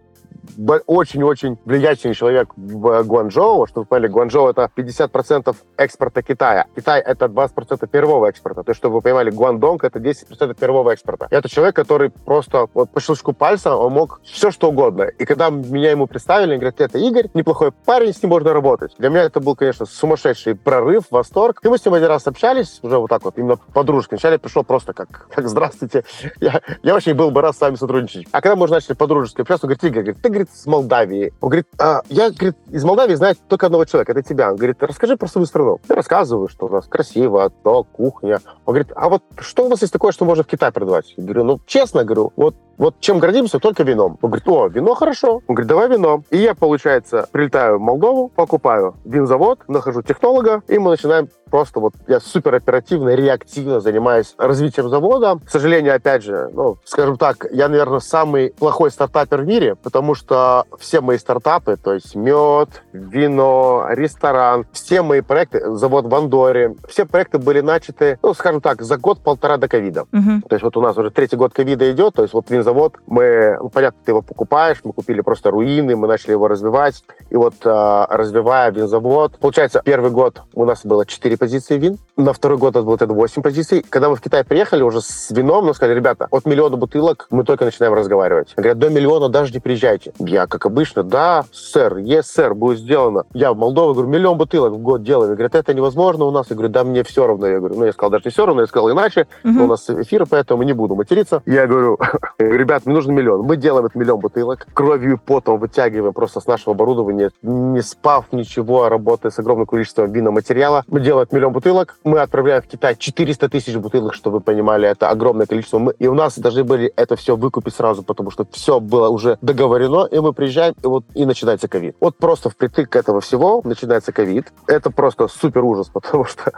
[0.86, 3.66] очень-очень влиятельный человек в Гуанчжоу.
[3.66, 6.66] Чтобы вы поняли, Гуанчжоу— это 50% экспорта Китая.
[6.76, 8.62] Китай— это 20% первого экспорта.
[8.62, 11.28] То есть, чтобы вы понимали, Гуандонг— это 10% первого экспорта.
[11.30, 15.04] И это человек, который просто вот по щелчку пальца он мог все, что угодно.
[15.04, 18.94] И когда меня ему представили, говорят, это Игорь, неплохой парень, с ним можно работать.
[18.98, 21.60] Для меня это был, конечно, сумасшедший прорыв, восторг.
[21.62, 24.14] И мы с ним один раз общались, уже вот так вот, именно подружка.
[24.14, 26.04] Вначале пришел просто как, как здравствуйте,
[26.40, 28.26] я, я очень был бы рад с вами сотрудничать.
[28.32, 31.32] А когда мы уже начали подружески общаться, он говорит, Игорь, говорит, ты, говорит, с Молдавии.
[31.40, 34.50] Он говорит, а, я, говорит, из Молдавии знаю только одного человека, это тебя.
[34.50, 35.80] Он говорит, расскажи про свою страну.
[35.88, 38.40] Я рассказываю, что у нас красиво, то, кухня.
[38.64, 41.14] Он говорит, а вот что у нас есть такое, что можно в Китай продавать?
[41.16, 44.18] Я говорю, ну, честно говорю, вот вот чем гордимся, только вином.
[44.22, 45.42] Он говорит, о, вино хорошо.
[45.46, 46.24] Он говорит, давай вино.
[46.30, 51.92] И я, получается, прилетаю в Молдову, покупаю винзавод, нахожу технолога, и мы начинаем просто вот
[52.08, 55.38] я супер оперативно, реактивно занимаюсь развитием завода.
[55.44, 60.14] К сожалению, опять же, ну, скажем так, я, наверное, самый плохой стартапер в мире, потому
[60.14, 66.74] что все мои стартапы, то есть мед, вино, ресторан, все мои проекты, завод в Андоре,
[66.88, 70.06] все проекты были начаты, ну, скажем так, за год-полтора до ковида.
[70.10, 70.48] Угу.
[70.48, 73.58] То есть вот у нас уже третий год ковида идет, то есть вот винзавод, мы,
[73.60, 77.56] ну, понятно, ты его покупаешь, мы купили просто руины, мы начали его развивать, и вот
[77.62, 81.98] э, развивая винзавод, получается, первый год у нас было 4 позиции вин.
[82.16, 83.84] На второй год это было это 8 позиций.
[83.90, 87.42] Когда мы в Китай приехали уже с вином, мы сказали, ребята, от миллиона бутылок мы
[87.42, 88.52] только начинаем разговаривать.
[88.56, 90.12] Говорят, до миллиона даже не приезжайте.
[90.20, 93.24] Я, как обычно, да, сэр, yes, сэр, будет сделано.
[93.34, 95.32] Я в Молдову говорю, миллион бутылок в год делаем.
[95.32, 96.46] Говорят, это невозможно у нас.
[96.48, 97.48] Я говорю, да, мне все равно.
[97.48, 99.26] Я говорю, ну, я сказал, даже не все равно, я сказал иначе.
[99.42, 99.64] Uh-huh.
[99.64, 101.42] У нас эфир, поэтому не буду материться.
[101.44, 101.98] Я говорю,
[102.38, 103.40] ребят, мне нужен миллион.
[103.40, 108.26] Мы делаем этот миллион бутылок, кровью и потом вытягиваем просто с нашего оборудования, не спав
[108.30, 110.84] ничего, а работая с огромным количеством виноматериала.
[110.86, 111.96] Мы делаем миллион бутылок.
[112.04, 115.78] Мы отправляем в Китай 400 тысяч бутылок, чтобы вы понимали, это огромное количество.
[115.78, 119.38] Мы, и у нас должны были это все выкупить сразу, потому что все было уже
[119.40, 121.96] договорено, и мы приезжаем, и вот и начинается ковид.
[122.00, 124.52] Вот просто впритык к этого всего начинается ковид.
[124.66, 126.52] Это просто супер ужас, потому что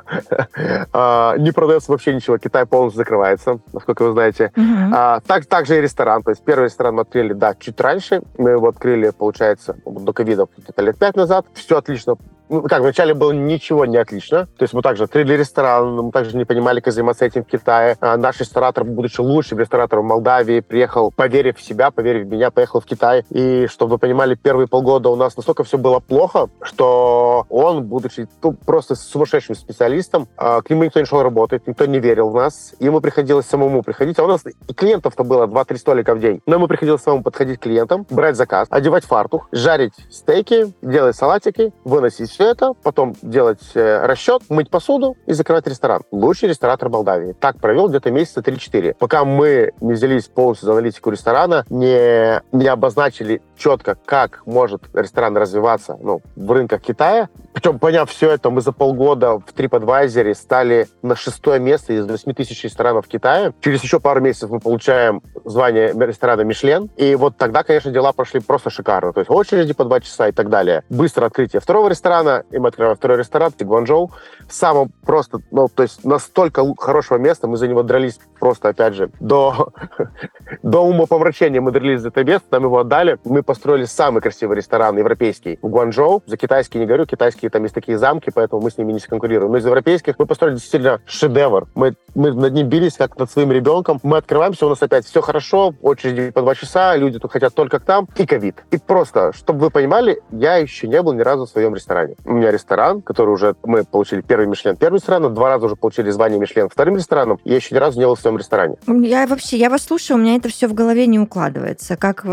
[0.93, 2.39] а, не продается вообще ничего.
[2.39, 4.53] Китай полностью закрывается, насколько вы знаете.
[4.93, 6.23] А, так, также и ресторан.
[6.23, 8.23] То есть первый ресторан мы открыли, да, чуть раньше.
[8.39, 11.47] Мы его открыли, получается, до ковида где-то лет пять назад.
[11.55, 12.17] Все отлично
[12.63, 14.47] как, вначале было ничего не отлично.
[14.59, 17.97] То есть мы также открыли ресторан, мы также не понимали, как заниматься этим в Китае.
[18.01, 22.81] А наш ресторатор, будучи лучшим ресторатором Молдавии, приехал, поверив в себя, поверив в меня, поехал
[22.81, 23.25] в Китай.
[23.31, 28.27] И, чтобы вы понимали, первые полгода у нас настолько все было плохо, что он, будучи
[28.43, 32.35] ну, просто сумасшедшим специалистом, а, к нему никто не шел работать, никто не верил в
[32.35, 32.75] нас.
[32.79, 34.19] Ему приходилось самому приходить.
[34.19, 34.43] А у нас
[34.77, 36.41] клиентов-то было 2-3 столика в день.
[36.47, 41.73] Но ему приходилось самому подходить к клиентам, брать заказ, одевать фартух, жарить стейки, делать салатики,
[41.85, 46.03] выносить все это, потом делать э, расчет, мыть посуду и закрывать ресторан.
[46.11, 47.33] Лучший ресторатор Молдавии.
[47.33, 48.97] Так провел где-то месяца 3-4.
[48.99, 55.37] Пока мы не взялись полностью за аналитику ресторана, не, не обозначили четко, как может ресторан
[55.37, 57.29] развиваться ну, в рынках Китая.
[57.53, 62.33] Причем, поняв все это, мы за полгода в TripAdvisor стали на шестое место из 8
[62.35, 63.55] тысяч ресторанов в Китае.
[63.61, 66.91] Через еще пару месяцев мы получаем звание ресторана Мишлен.
[66.97, 69.13] И вот тогда, конечно, дела прошли просто шикарно.
[69.13, 70.83] То есть очереди по два часа и так далее.
[70.89, 74.11] Быстро открытие второго ресторана, и мы открываем второй ресторан в Гуанчжоу.
[74.49, 79.11] Самым просто, ну, то есть настолько хорошего места, мы за него дрались просто, опять же,
[79.21, 79.73] до,
[80.63, 83.19] до умопомрачения мы дрались за это место, нам его отдали.
[83.25, 86.23] Мы построили самый красивый ресторан европейский в Гуанчжоу.
[86.27, 89.53] За китайский не говорю, китайские там есть такие замки, поэтому мы с ними не конкурируем.
[89.53, 91.69] Но из европейских мы построили действительно шедевр.
[91.75, 94.01] Мы, мы над ним бились, как над своим ребенком.
[94.03, 97.79] Мы открываемся, у нас опять все хорошо, очереди по два часа, люди тут хотят только
[97.79, 98.65] к там, и ковид.
[98.71, 102.33] И просто, чтобы вы понимали, я еще не был ни разу в своем ресторане у
[102.33, 106.41] меня ресторан, который уже мы получили первый Мишлен первым рестораном, два раза уже получили звание
[106.41, 107.39] Мишлен вторым рестораном.
[107.45, 108.75] Я еще ни разу не был в своем ресторане.
[108.89, 111.97] Я вообще, я вас слушаю, у меня это все в голове не укладывается.
[111.97, 112.27] Как?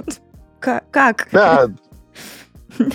[0.58, 1.28] Как?
[1.30, 1.66] Да,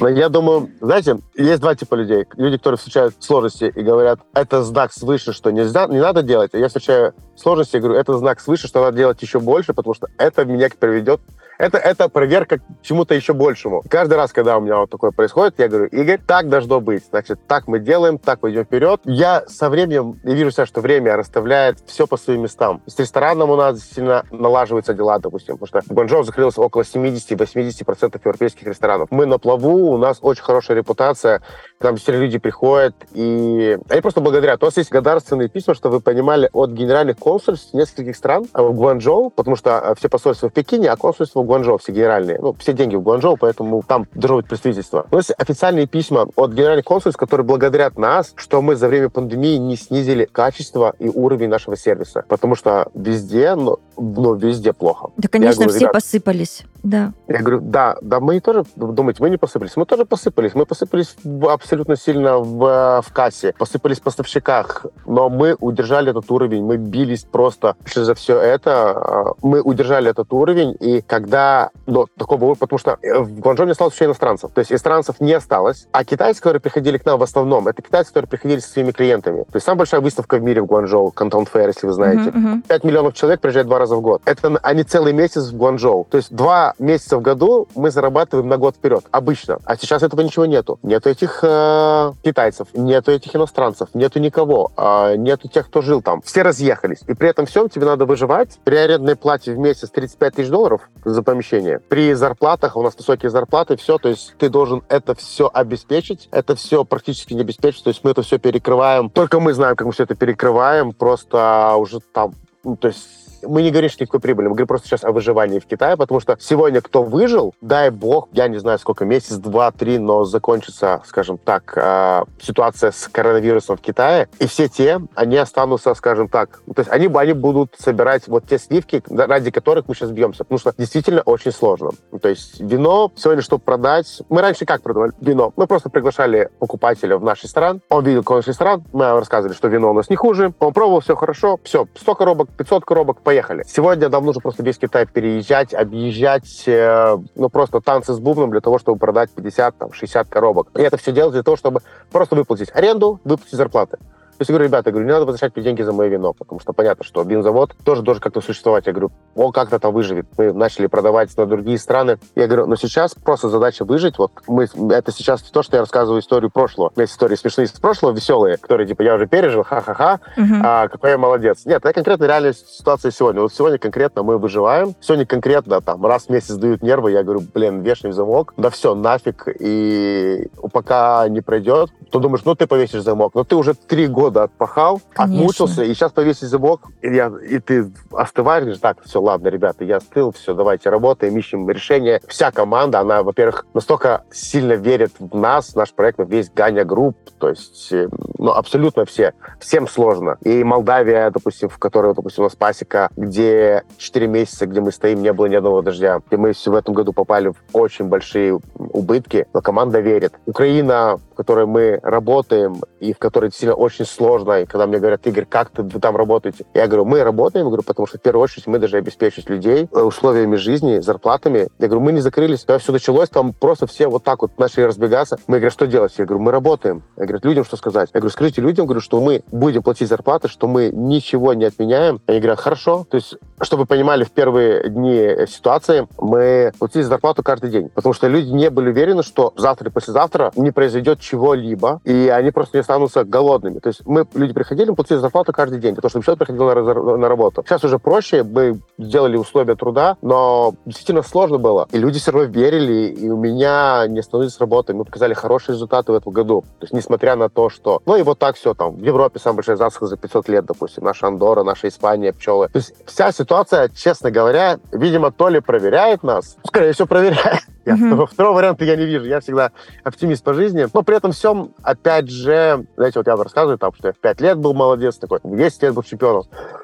[0.10, 2.26] я думаю, знаете, есть два типа людей.
[2.36, 6.54] Люди, которые встречают сложности и говорят, это знак свыше, что нельзя, не надо делать.
[6.54, 9.94] А я встречаю сложности и говорю, это знак свыше, что надо делать еще больше, потому
[9.94, 11.22] что это меня приведет
[11.60, 13.84] это, это проверка к чему-то еще большему.
[13.89, 17.04] Каждый раз, когда у меня вот такое происходит, я говорю, Игорь, так должно быть.
[17.10, 19.02] Значит, так мы делаем, так мы идем вперед.
[19.04, 22.82] Я со временем, я вижу себя, что время расставляет все по своим местам.
[22.86, 28.65] С рестораном у нас сильно налаживаются дела, допустим, потому что Гуанчжоу закрылось около 70-80% европейских
[28.65, 29.10] ресторанов.
[29.12, 31.41] Мы на плаву, у нас очень хорошая репутация,
[31.79, 34.62] к нам все люди приходят, и они просто благодарят.
[34.62, 39.29] У нас есть благодарственные письма, что вы понимали, от генеральных консульств нескольких стран в Гуанчжоу,
[39.29, 42.39] потому что все посольства в Пекине, а консульство Гуанчжоу, все генеральные.
[42.39, 45.08] Ну, все деньги в Гуанчжоу, поэтому там должно быть представительство.
[45.12, 49.55] У нас официальные письма от генеральных консульств, которые благодарят нас, что мы за время пандемии
[49.58, 52.25] не снизили качество и уровень нашего сервиса.
[52.27, 55.12] Потому что везде, ну, ну везде плохо.
[55.17, 56.63] Да, конечно, говорю, все ребят, посыпались.
[56.84, 57.13] Да.
[57.28, 59.76] Я говорю, да, да, мы тоже, думаете, мы не посыпались.
[59.76, 60.56] Мы тоже посыпались.
[60.56, 61.15] Мы посыпались
[61.48, 67.24] абсолютно сильно в, в кассе, посыпались в поставщиках, но мы удержали этот уровень, мы бились
[67.24, 68.92] просто за все это.
[68.92, 73.72] А, мы удержали этот уровень, и когда до такого потому что э, в Гуанчжоу не
[73.72, 74.52] осталось вообще иностранцев.
[74.54, 78.10] То есть иностранцев не осталось, а китайцы, которые приходили к нам в основном, это китайцы,
[78.10, 79.44] которые приходили со своими клиентами.
[79.44, 82.30] То есть самая большая выставка в мире в Гуанчжоу, Canton Fair, если вы знаете.
[82.30, 82.68] Uh-huh, uh-huh.
[82.68, 84.22] 5 миллионов человек приезжает два раза в год.
[84.26, 86.08] Это они целый месяц в Гуанчжоу.
[86.10, 89.03] То есть два месяца в году мы зарабатываем на год вперед.
[89.12, 89.60] Обычно.
[89.65, 90.79] А сейчас этого ничего нету.
[90.84, 96.21] Нету этих э, китайцев, нету этих иностранцев, нету никого, э, нету тех, кто жил там.
[96.21, 96.99] Все разъехались.
[97.08, 98.60] И при этом всем тебе надо выживать.
[98.63, 101.79] При арендной плате в месяц 35 тысяч долларов за помещение.
[101.79, 106.27] При зарплатах, у нас высокие зарплаты, все, то есть ты должен это все обеспечить.
[106.32, 107.84] Это все практически не обеспечить.
[107.84, 109.10] То есть мы это все перекрываем.
[109.10, 110.93] Только мы знаем, как мы все это перекрываем.
[110.93, 113.08] Просто уже там ну, то есть
[113.43, 116.19] мы не говорим, что никакой прибыли, мы говорим просто сейчас о выживании в Китае, потому
[116.19, 121.02] что сегодня кто выжил, дай бог, я не знаю сколько, месяц, два, три, но закончится,
[121.06, 126.62] скажем так, э, ситуация с коронавирусом в Китае, и все те, они останутся, скажем так,
[126.73, 130.60] то есть они, они будут собирать вот те сливки, ради которых мы сейчас бьемся, потому
[130.60, 131.91] что действительно очень сложно.
[132.21, 135.54] То есть вино сегодня, чтобы продать, мы раньше как продавали вино?
[135.56, 139.67] Мы просто приглашали покупателя в наш ресторан, он видел какой наш ресторан, мы рассказывали, что
[139.67, 143.63] вино у нас не хуже, он пробовал, все хорошо, все, 100 коробок, 500 коробок, поехали.
[143.68, 148.60] Сегодня нам нужно просто весь Китай переезжать, объезжать, э, ну, просто танцы с бубном для
[148.60, 150.70] того, чтобы продать 50, там, 60 коробок.
[150.76, 154.00] И это все делать для того, чтобы просто выплатить аренду, выплатить зарплаты.
[154.41, 156.60] Есть я говорю, ребята, я говорю, не надо возвращать мне деньги за мое вино, потому
[156.60, 158.86] что понятно, что бензовод тоже должен как-то существовать.
[158.88, 160.25] Я говорю, он как-то там выживет.
[160.38, 162.17] Мы начали продавать на другие страны.
[162.36, 164.17] Я говорю, но сейчас просто задача выжить.
[164.17, 166.89] Вот мы, это сейчас то, что я рассказываю историю прошлого.
[166.89, 170.62] У меня есть истории смешные из прошлого, веселые, которые, типа, я уже пережил, ха-ха-ха, Мгм.
[170.63, 171.65] а, какой я молодец.
[171.65, 173.41] Нет, это конкретно реальная ситуация сегодня.
[173.41, 174.95] Вот сегодня конкретно мы выживаем.
[175.02, 177.12] Сегодня конкретно там раз в месяц сдают нервы.
[177.12, 178.54] Я говорю, блин, вешаем замок.
[178.58, 179.47] Да все, нафиг.
[179.60, 183.34] И пока не пройдет, то думаешь, ну ты повесишь замок.
[183.36, 185.42] Но ты уже три года отпахал, Конечно.
[185.42, 189.98] отмучился, и сейчас повесить замок, и, я, и ты остываешь, так, все, ладно, ребята, я
[189.98, 192.22] остыл, все, давайте работаем, ищем решение.
[192.28, 197.18] Вся команда, она, во-первых, настолько сильно верит в нас, в наш проект, весь Ганя Групп,
[197.38, 199.34] то есть, э, ну, абсолютно все.
[199.60, 200.38] Всем сложно.
[200.42, 205.22] И Молдавия, допустим, в которой, допустим, у нас пасека, где 4 месяца, где мы стоим,
[205.22, 208.60] не было ни одного дождя, где мы все в этом году попали в очень большие
[208.78, 210.34] убытки, но команда верит.
[210.46, 215.25] Украина, в которой мы работаем, и в которой действительно очень сложно, и когда мне говорят,
[215.25, 216.65] Игорь, как ты, вы там работаете?
[216.73, 220.01] Я говорю, мы работаем, говорю, потому что в первую очередь мы должны обеспечить людей э,
[220.01, 221.69] условиями жизни, зарплатами.
[221.79, 224.84] Я говорю, мы не закрылись, когда все началось, там просто все вот так вот начали
[224.84, 225.38] разбегаться.
[225.47, 226.13] Мы говорим, что делать?
[226.17, 227.03] Я говорю, мы работаем.
[227.17, 228.10] Я говорю, людям что сказать?
[228.13, 232.21] Я говорю, скажите людям, говорю, что мы будем платить зарплаты, что мы ничего не отменяем.
[232.27, 233.05] Они говорят, хорошо.
[233.10, 238.13] То есть, чтобы вы понимали, в первые дни ситуации мы платили зарплату каждый день, потому
[238.13, 242.77] что люди не были уверены, что завтра или послезавтра не произойдет чего-либо, и они просто
[242.77, 243.79] не останутся голодными.
[243.79, 247.17] То есть мы, люди приходили, мы платили зарплату каждый день, потому что человек приходил на,
[247.17, 247.63] на работу.
[247.65, 251.88] Сейчас уже проще, мы сделали условия труда, но действительно сложно было.
[251.91, 254.93] И люди все равно верили, и у меня не остановились работы.
[254.93, 256.63] Мы показали хорошие результаты в этом году.
[256.80, 258.02] То есть несмотря на то, что...
[258.06, 258.95] Ну и вот так все там.
[258.95, 261.04] В Европе самая большая засуха за 500 лет, допустим.
[261.04, 262.67] Наша Андора, наша Испания, пчелы.
[262.69, 267.62] То есть вся ситуация, честно говоря, видимо, то ли проверяет нас, скорее всего, проверяет.
[267.89, 268.08] Я Мгм.
[268.08, 269.25] второго, второго варианта я не вижу.
[269.25, 269.71] Я всегда
[270.04, 270.86] оптимист по жизни.
[270.93, 274.17] Но при этом всем, опять же, знаете, вот я вам рассказываю, там, что я в
[274.17, 276.43] 5 лет был молодец такой, в 10 лет был чемпионом,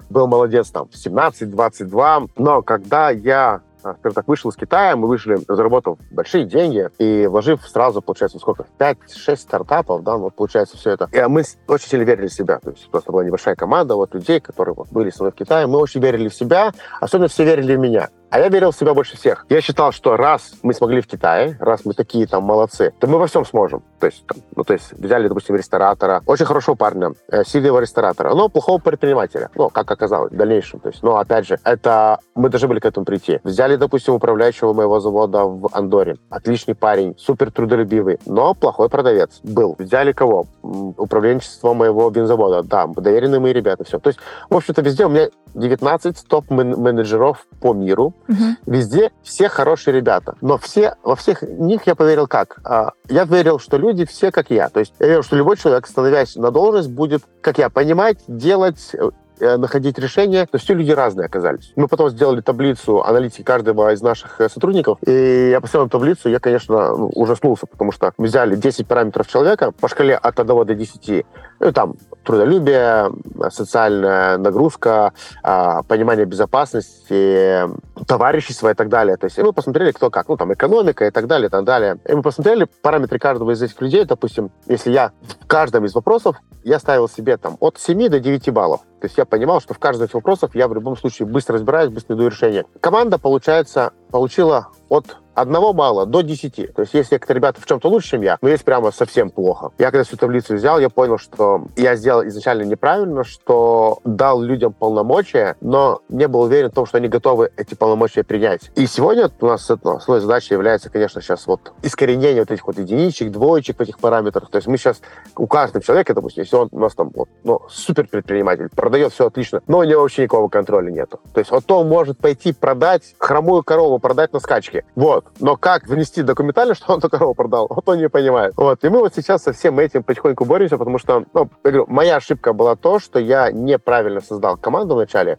[0.09, 2.29] был молодец там в 17-22.
[2.37, 7.27] Но когда я а, скажем так, вышел из Китая, мы вышли, заработав большие деньги и
[7.27, 11.07] вложив сразу, получается, сколько, 5-6 стартапов, да, вот получается все это.
[11.11, 12.57] И мы с- очень сильно верили в себя.
[12.57, 15.67] То есть просто была небольшая команда вот людей, которые вот были со мной в Китае.
[15.67, 18.09] Мы очень верили в себя, особенно все верили в меня.
[18.29, 19.45] А я верил в себя больше всех.
[19.49, 23.17] Я считал, что раз мы смогли в Китае, раз мы такие там молодцы, то мы
[23.17, 23.83] во всем сможем.
[23.99, 28.33] То есть, там, ну, то есть взяли, допустим, ресторатора, очень хорошего парня, э, сильного ресторатора,
[28.33, 30.79] но плохого предпринимателя, ну, как оказалось, в дальнейшем.
[30.79, 33.39] То есть, но, опять же, это мы должны были к этому прийти.
[33.43, 36.17] Взяли, допустим, управляющего моего завода в Андоре.
[36.29, 39.75] Отличный парень, супер трудолюбивый, но плохой продавец был.
[39.79, 40.45] Взяли кого?
[40.61, 42.63] Управленчество моего бензовода.
[42.63, 43.99] Да, доверенные мои ребята, все.
[43.99, 48.13] То есть, в общем-то, везде у меня 19 топ-менеджеров по миру.
[48.27, 48.57] Мгм.
[48.65, 50.35] Везде все хорошие ребята.
[50.41, 52.59] Но все, во всех них я поверил как?
[52.63, 54.69] А, Я верил, что люди все как я.
[54.69, 58.91] То есть я верил, что любой человек, становясь на должность, будет, как я, понимать, делать,
[58.93, 59.09] э,
[59.39, 60.47] э, находить решения.
[60.49, 61.71] То все люди разные оказались.
[61.75, 64.97] Мы потом сделали таблицу аналитики каждого из наших э, сотрудников.
[65.05, 69.27] И я посмотрел на таблицу, я, конечно, ну, ужаснулся, потому что мы взяли 10 параметров
[69.27, 71.25] человека по шкале от 1 до 10.
[71.59, 73.11] Ну, там трудолюбие,
[73.49, 75.13] социальная нагрузка,
[75.43, 77.61] а, понимание безопасности,
[78.07, 79.15] товарищества и так далее.
[79.15, 80.27] То есть и мы посмотрели, кто как.
[80.27, 81.97] Ну, там, экономика и так далее, и так далее.
[82.05, 84.05] И мы посмотрели параметры каждого из этих людей.
[84.05, 88.49] Допустим, если я в каждом из вопросов, я ставил себе там от 7 до 9
[88.51, 88.81] баллов.
[88.99, 91.91] То есть я понимал, что в каждом из вопросов я в любом случае быстро разбираюсь,
[91.91, 92.65] быстро найду решение.
[92.81, 96.73] Команда, получается, получила от одного балла до 10.
[96.73, 99.71] То есть есть некоторые ребята в чем-то лучше, чем я, но есть прямо совсем плохо.
[99.77, 104.73] Я когда всю таблицу взял, я понял, что я сделал изначально неправильно, что дал людям
[104.73, 108.71] полномочия, но не был уверен в том, что они готовы эти полномочия принять.
[108.75, 112.77] И сегодня у нас ну, основной задачей является, конечно, сейчас вот искоренение вот этих вот
[112.77, 114.49] единичек, двоечек в этих параметрах.
[114.49, 115.01] То есть мы сейчас
[115.35, 119.27] у каждого человека, допустим, если он у нас там вот, ну, супер предприниматель, продает все
[119.27, 121.19] отлично, но у него вообще никакого контроля нету.
[121.33, 124.85] То есть вот он может пойти продать хромую корову, продать на скачке.
[124.95, 125.24] Вот.
[125.39, 128.53] Но как внести документально, что он эту корову продал, вот он не понимает.
[128.57, 128.83] Вот.
[128.83, 132.17] И мы вот сейчас со всем этим потихоньку боремся, потому что, ну, я говорю, моя
[132.17, 135.37] ошибка была то, что я неправильно создал команду вначале.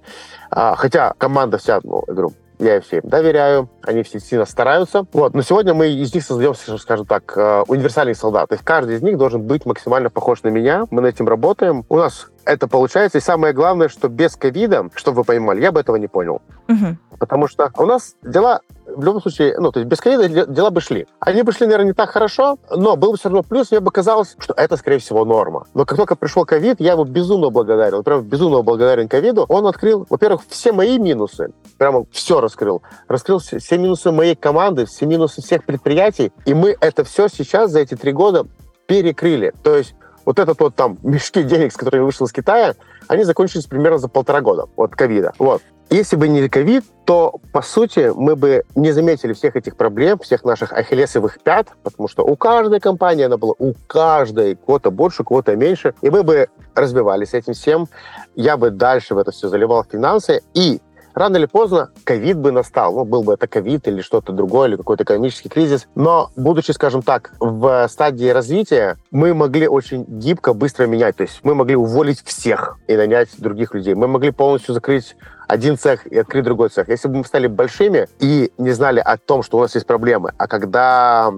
[0.50, 5.06] А, хотя команда вся, ну, я говорю, я им всем доверяю, они все сильно стараются.
[5.12, 5.34] Вот.
[5.34, 8.48] Но сегодня мы из них создаем, скажем так, э, универсальных солдат.
[8.48, 10.86] То есть каждый из них должен быть максимально похож на меня.
[10.90, 11.84] Мы над этим работаем.
[11.88, 13.18] У нас это получается.
[13.18, 16.40] И самое главное, что без ковида, чтобы вы понимали, я бы этого не понял.
[16.68, 16.98] Мгм.
[17.18, 18.60] Потому что у нас дела
[18.96, 21.06] в любом случае, ну, то есть без ковида де- дела бы шли.
[21.20, 23.90] Они бы шли, наверное, не так хорошо, но был бы все равно плюс, мне бы
[23.90, 25.66] казалось, что это, скорее всего, норма.
[25.74, 28.02] Но как только пришел ковид, я его безумно благодарен.
[28.02, 29.44] Прям безумно благодарен ковиду.
[29.48, 31.52] Он открыл, во-первых, все мои минусы.
[31.78, 32.82] Прямо все раскрыл.
[33.08, 36.32] Раскрыл все, все минусы моей команды, все минусы всех предприятий.
[36.46, 38.46] И мы это все сейчас за эти три года
[38.86, 39.52] перекрыли.
[39.62, 42.74] То есть вот этот вот там мешки денег, с которыми вышел из Китая,
[43.08, 45.32] они закончились примерно за полтора года от ковида.
[45.38, 45.62] Вот.
[45.88, 50.44] Если бы не ковид, то, по сути, мы бы не заметили всех этих проблем, всех
[50.44, 55.54] наших ахиллесовых пят, потому что у каждой компании она была, у каждой, кого-то больше, кого-то
[55.54, 57.86] меньше, и мы бы разбивались этим всем.
[58.34, 60.80] Я бы дальше в это все заливал финансы, и
[61.16, 62.94] рано или поздно ковид бы настал.
[62.94, 65.88] Ну, был бы это ковид или что-то другое, или какой-то экономический кризис.
[65.94, 71.16] Но, будучи, скажем так, в стадии развития, мы могли очень гибко, быстро менять.
[71.16, 73.94] То есть мы могли уволить всех и нанять других людей.
[73.94, 75.16] Мы могли полностью закрыть
[75.48, 76.88] один цех и открыть другой цех.
[76.88, 80.32] Если бы мы стали большими и не знали о том, что у нас есть проблемы,
[80.36, 81.32] а когда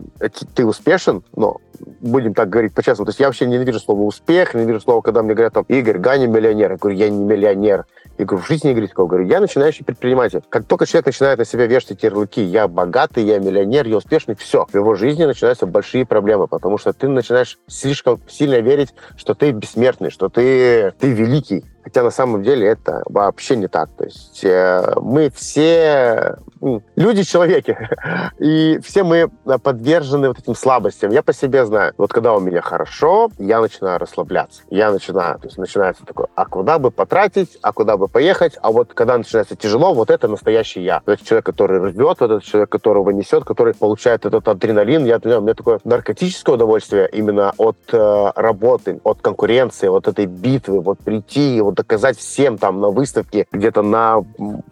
[0.54, 1.58] ты успешен, ну,
[2.00, 5.34] будем так говорить по-честному, то есть я вообще ненавижу слово «успех», ненавижу слово, когда мне
[5.34, 6.72] говорят там «Игорь, Ганя миллионер».
[6.72, 7.86] Я говорю, я не миллионер.
[8.18, 9.06] Я говорю, в жизни не такого.
[9.06, 10.42] Говорю, я начинающий предприниматель.
[10.48, 14.34] Как только человек начинает на себя вешать эти ярлыки, я богатый, я миллионер, я успешный,
[14.34, 14.66] все.
[14.66, 19.52] В его жизни начинаются большие проблемы, потому что ты начинаешь слишком сильно верить, что ты
[19.52, 21.64] бессмертный, что ты, ты великий.
[21.88, 23.88] Хотя на самом деле это вообще не так.
[23.96, 27.78] То есть э, мы все ну, люди-человеки,
[28.38, 29.30] и все мы
[29.62, 31.10] подвержены вот этим слабостям.
[31.10, 31.94] Я по себе знаю.
[31.96, 34.62] Вот когда у меня хорошо, я начинаю расслабляться.
[34.68, 38.70] Я начинаю, то есть начинается такое, а куда бы потратить, а куда бы поехать, а
[38.70, 41.00] вот когда начинается тяжело, вот это настоящий я.
[41.00, 45.06] То есть человек, который рвет, вот этот человек, которого несет, который получает этот адреналин.
[45.06, 50.80] Я, у меня такое наркотическое удовольствие именно от э, работы, от конкуренции, вот этой битвы,
[50.80, 54.24] вот прийти, вот доказать всем там на выставке, где-то на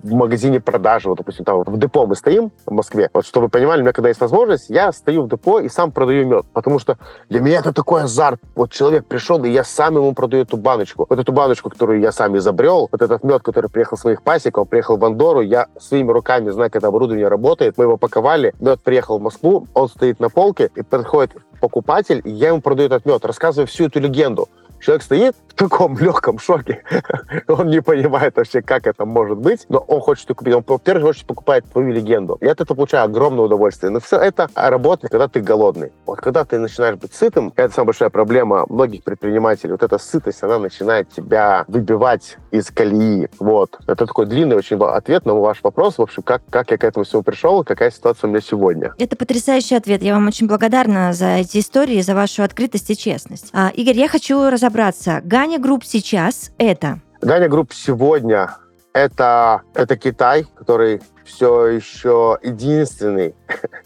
[0.02, 3.08] магазине продажи, вот, допустим, там в депо мы стоим в Москве.
[3.14, 5.92] Вот, чтобы вы понимали, у меня когда есть возможность, я стою в депо и сам
[5.92, 6.46] продаю мед.
[6.52, 6.98] Потому что
[7.28, 8.40] для меня это такой азарт.
[8.54, 11.06] Вот человек пришел, и я сам ему продаю эту баночку.
[11.08, 14.58] Вот эту баночку, которую я сам изобрел, вот этот мед, который приехал с моих пасек,
[14.58, 18.52] он приехал в Андору, я своими руками знаю, как это оборудование работает, мы его паковали,
[18.60, 22.88] мед приехал в Москву, он стоит на полке, и подходит покупатель, и я ему продаю
[22.88, 24.48] этот мед, рассказываю всю эту легенду.
[24.80, 26.82] Человек стоит таком легком шоке.
[27.48, 30.54] он не понимает вообще, как это может быть, но он хочет купить.
[30.54, 32.38] Он, в первую очередь, покупает твою легенду.
[32.40, 33.90] Я от этого получаю огромное удовольствие.
[33.90, 35.92] Но все это работает, когда ты голодный.
[36.06, 39.72] Вот когда ты начинаешь быть сытым, это самая большая проблема многих предпринимателей.
[39.72, 43.28] Вот эта сытость, она начинает тебя выбивать из колеи.
[43.38, 43.78] Вот.
[43.86, 45.98] Это такой длинный очень ответ на ваш вопрос.
[45.98, 48.94] В общем, как, как я к этому всему пришел, какая ситуация у меня сегодня.
[48.98, 50.02] Это потрясающий ответ.
[50.02, 53.50] Я вам очень благодарна за эти истории, за вашу открытость и честность.
[53.52, 55.20] А, Игорь, я хочу разобраться разобраться.
[55.46, 57.00] Ганя Групп сейчас это?
[57.20, 58.56] Ганя Групп сегодня
[58.92, 63.34] это, это Китай, который все еще единственный,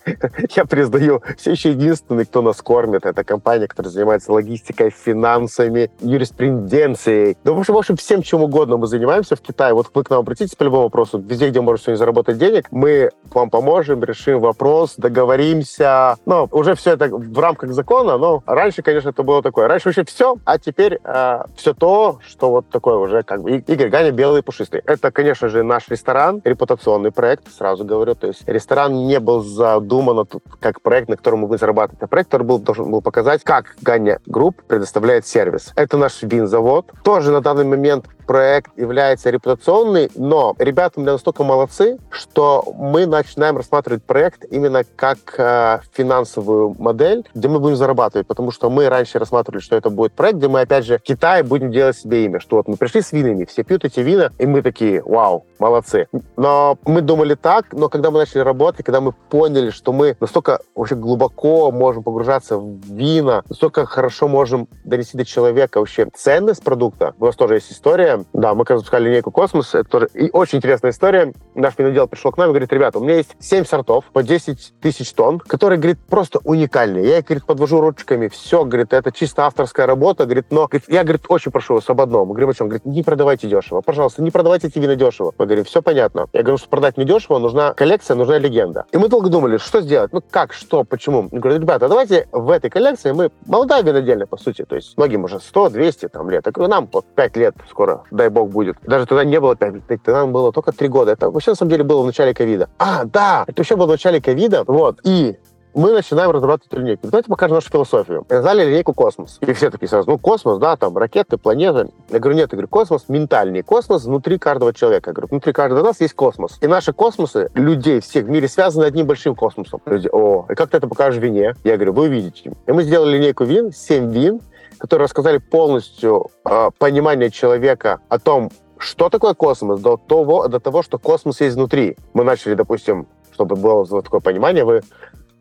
[0.57, 3.07] я признаю, все еще единственный, кто нас кормит.
[3.07, 7.37] Это компания, которая занимается логистикой, финансами, юриспруденцией.
[7.45, 9.75] Да, в общем, в общем, всем чем угодно мы занимаемся в Китае.
[9.75, 11.19] Вот вы к нам обратитесь по любому вопросу.
[11.19, 16.17] Везде, где можно сегодня заработать денег, мы вам поможем, решим вопрос, договоримся.
[16.27, 19.69] Но уже все это в рамках закона, но раньше, конечно, это было такое.
[19.69, 23.89] Раньше вообще все, а теперь э, все то, что вот такое уже как бы Игорь
[23.89, 24.83] Ганя белый пушистый.
[24.85, 28.15] Это, конечно же, наш ресторан, репутационный проект проект, сразу говорю.
[28.15, 30.27] То есть ресторан не был задуман
[30.59, 32.03] как проект, на котором мы будем зарабатывать.
[32.03, 35.73] А проект, который был, должен был показать, как Ганя Групп предоставляет сервис.
[35.77, 36.93] Это наш винзавод.
[37.05, 43.05] Тоже на данный момент проект является репутационный, но ребята у меня настолько молодцы, что мы
[43.05, 48.89] начинаем рассматривать проект именно как э, финансовую модель, где мы будем зарабатывать, потому что мы
[48.89, 52.25] раньше рассматривали, что это будет проект, где мы, опять же, в Китае будем делать себе
[52.27, 55.45] имя, что вот мы пришли с винами, все пьют эти вина, и мы такие, вау,
[55.59, 56.07] молодцы.
[56.37, 60.61] Но мы думали так, но когда мы начали работать, когда мы поняли, что мы настолько
[60.77, 67.13] вообще глубоко можем погружаться в вина, настолько хорошо можем донести до человека вообще ценность продукта,
[67.19, 69.75] у нас тоже есть история, да, мы как раз запускали линейку «Космос».
[69.75, 71.33] Это тоже и очень интересная история.
[71.55, 74.75] Наш винодел пришел к нам и говорит, ребята, у меня есть 7 сортов по 10
[74.81, 77.07] тысяч тонн, которые, говорит, просто уникальные.
[77.07, 78.29] Я их, говорит, подвожу ручками.
[78.29, 80.25] Все, говорит, это чисто авторская работа.
[80.25, 82.29] Говорит, но говорит, я, говорит, очень прошу вас об одном.
[82.29, 82.69] Мы говорим, о чем?
[82.69, 83.81] Говорит, не продавайте дешево.
[83.81, 85.33] Пожалуйста, не продавайте эти вина дешево.
[85.39, 86.27] Мы говорим, все понятно.
[86.33, 88.87] Я говорю, что продать не дешево, нужна коллекция, нужна легенда.
[88.93, 90.13] И мы долго думали, что сделать?
[90.13, 91.29] Ну как, что, почему?
[91.33, 94.65] Я говорю, ребята, давайте в этой коллекции мы молодая винодельня, по сути.
[94.65, 96.45] То есть многим уже 100, 200 там, лет.
[96.45, 98.77] Говорю, нам вот 5 лет скоро дай бог будет.
[98.83, 101.13] Даже тогда не было 5 лет, тогда было только 3 года.
[101.13, 102.69] Это вообще, на самом деле, было в начале ковида.
[102.79, 104.65] А, да, это еще было в начале ковида.
[104.67, 105.01] Вот.
[105.05, 105.37] И
[105.75, 107.07] мы начинаем разрабатывать линейку.
[107.07, 108.27] Давайте покажем нашу философию.
[108.29, 109.39] Назвали линейку «Космос».
[109.41, 111.91] И все такие сразу, ну, космос, да, там, ракеты, планеты.
[112.09, 113.63] Я говорю, нет, я говорю, космос ментальный.
[113.63, 115.11] Космос внутри каждого человека.
[115.11, 116.59] Я говорю, внутри каждого нас есть космос.
[116.61, 119.81] И наши космосы, людей всех в мире, связаны одним большим космосом.
[119.87, 121.55] Люди, о, и как ты это покажешь в вине?
[121.63, 122.53] Я говорю, вы увидите.
[122.67, 124.41] И мы сделали линейку вин, 7 вин,
[124.79, 130.83] которые рассказали полностью э, понимание человека о том, что такое космос, до того, до того,
[130.83, 131.97] что космос есть внутри.
[132.15, 134.83] Мы начали, допустим, чтобы было такое понимание, вы,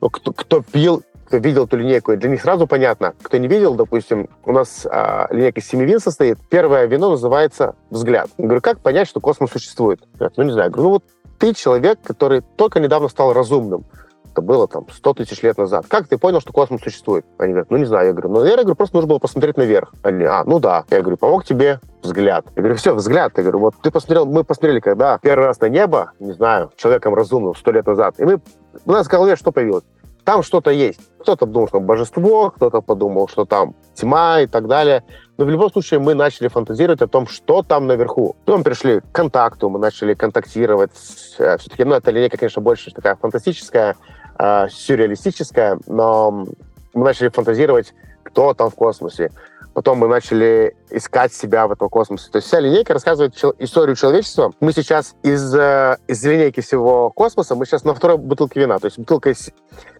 [0.02, 3.14] ну, кто, кто пил кто видел эту линейку, для них сразу понятно.
[3.22, 6.40] Кто не видел, допустим, у нас а, линейка семи вин состоит.
[6.50, 8.32] Первое вино называется «Взгляд».
[8.40, 10.02] Я говорю, как понять, что космос существует?
[10.16, 10.70] Говорят, ну, не знаю.
[10.70, 11.04] Я говорю, ну, вот
[11.38, 13.86] ты человек, который только недавно стал разумным.
[14.32, 15.86] Это было там 100 тысяч лет назад.
[15.88, 17.26] Как ты понял, что космос существует?
[17.38, 18.08] Они говорят, ну не знаю.
[18.08, 19.94] Я говорю, ну, я говорю, просто нужно было посмотреть наверх.
[20.04, 20.86] Они, а, ну да.
[20.90, 22.46] Я говорю, помог тебе взгляд.
[22.56, 23.34] Я говорю, все, взгляд.
[23.38, 27.14] Я говорю, вот ты посмотрел, мы посмотрели когда первый раз на небо, не знаю, человеком
[27.14, 28.40] разумным сто лет назад, и мы,
[28.86, 29.84] у нас в голове что появилось?
[30.24, 31.00] Там что-то есть.
[31.22, 35.04] Кто-то думал, что там божество, кто-то подумал, что там тьма и так далее.
[35.38, 38.36] Но в любом случае мы начали фантазировать о том, что там наверху.
[38.46, 40.92] Потом пришли к контакту, мы начали контактировать.
[41.40, 43.96] Э, Все-таки, ну, эта линейка, конечно, больше такая фантастическая,
[44.40, 46.48] э, сюрреалистическая, но
[46.94, 49.32] мы начали фантазировать, кто там в космосе.
[49.74, 52.30] Потом мы начали искать себя в этом космосе.
[52.32, 54.52] То есть вся линейка рассказывает чел- историю человечества.
[54.60, 58.80] Мы сейчас из, э, из линейки всего космоса, мы сейчас на второй бутылке вина.
[58.80, 59.52] То есть бутылка из,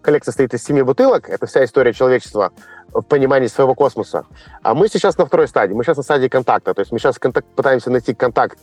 [0.02, 1.30] коллекция состоит из семи бутылок.
[1.30, 2.52] Это вся история человечества
[2.92, 4.24] в понимании своего космоса.
[4.62, 5.72] А мы сейчас на второй стадии.
[5.72, 6.74] Мы сейчас на стадии контакта.
[6.74, 8.58] То есть мы сейчас контакт, пытаемся найти контакт,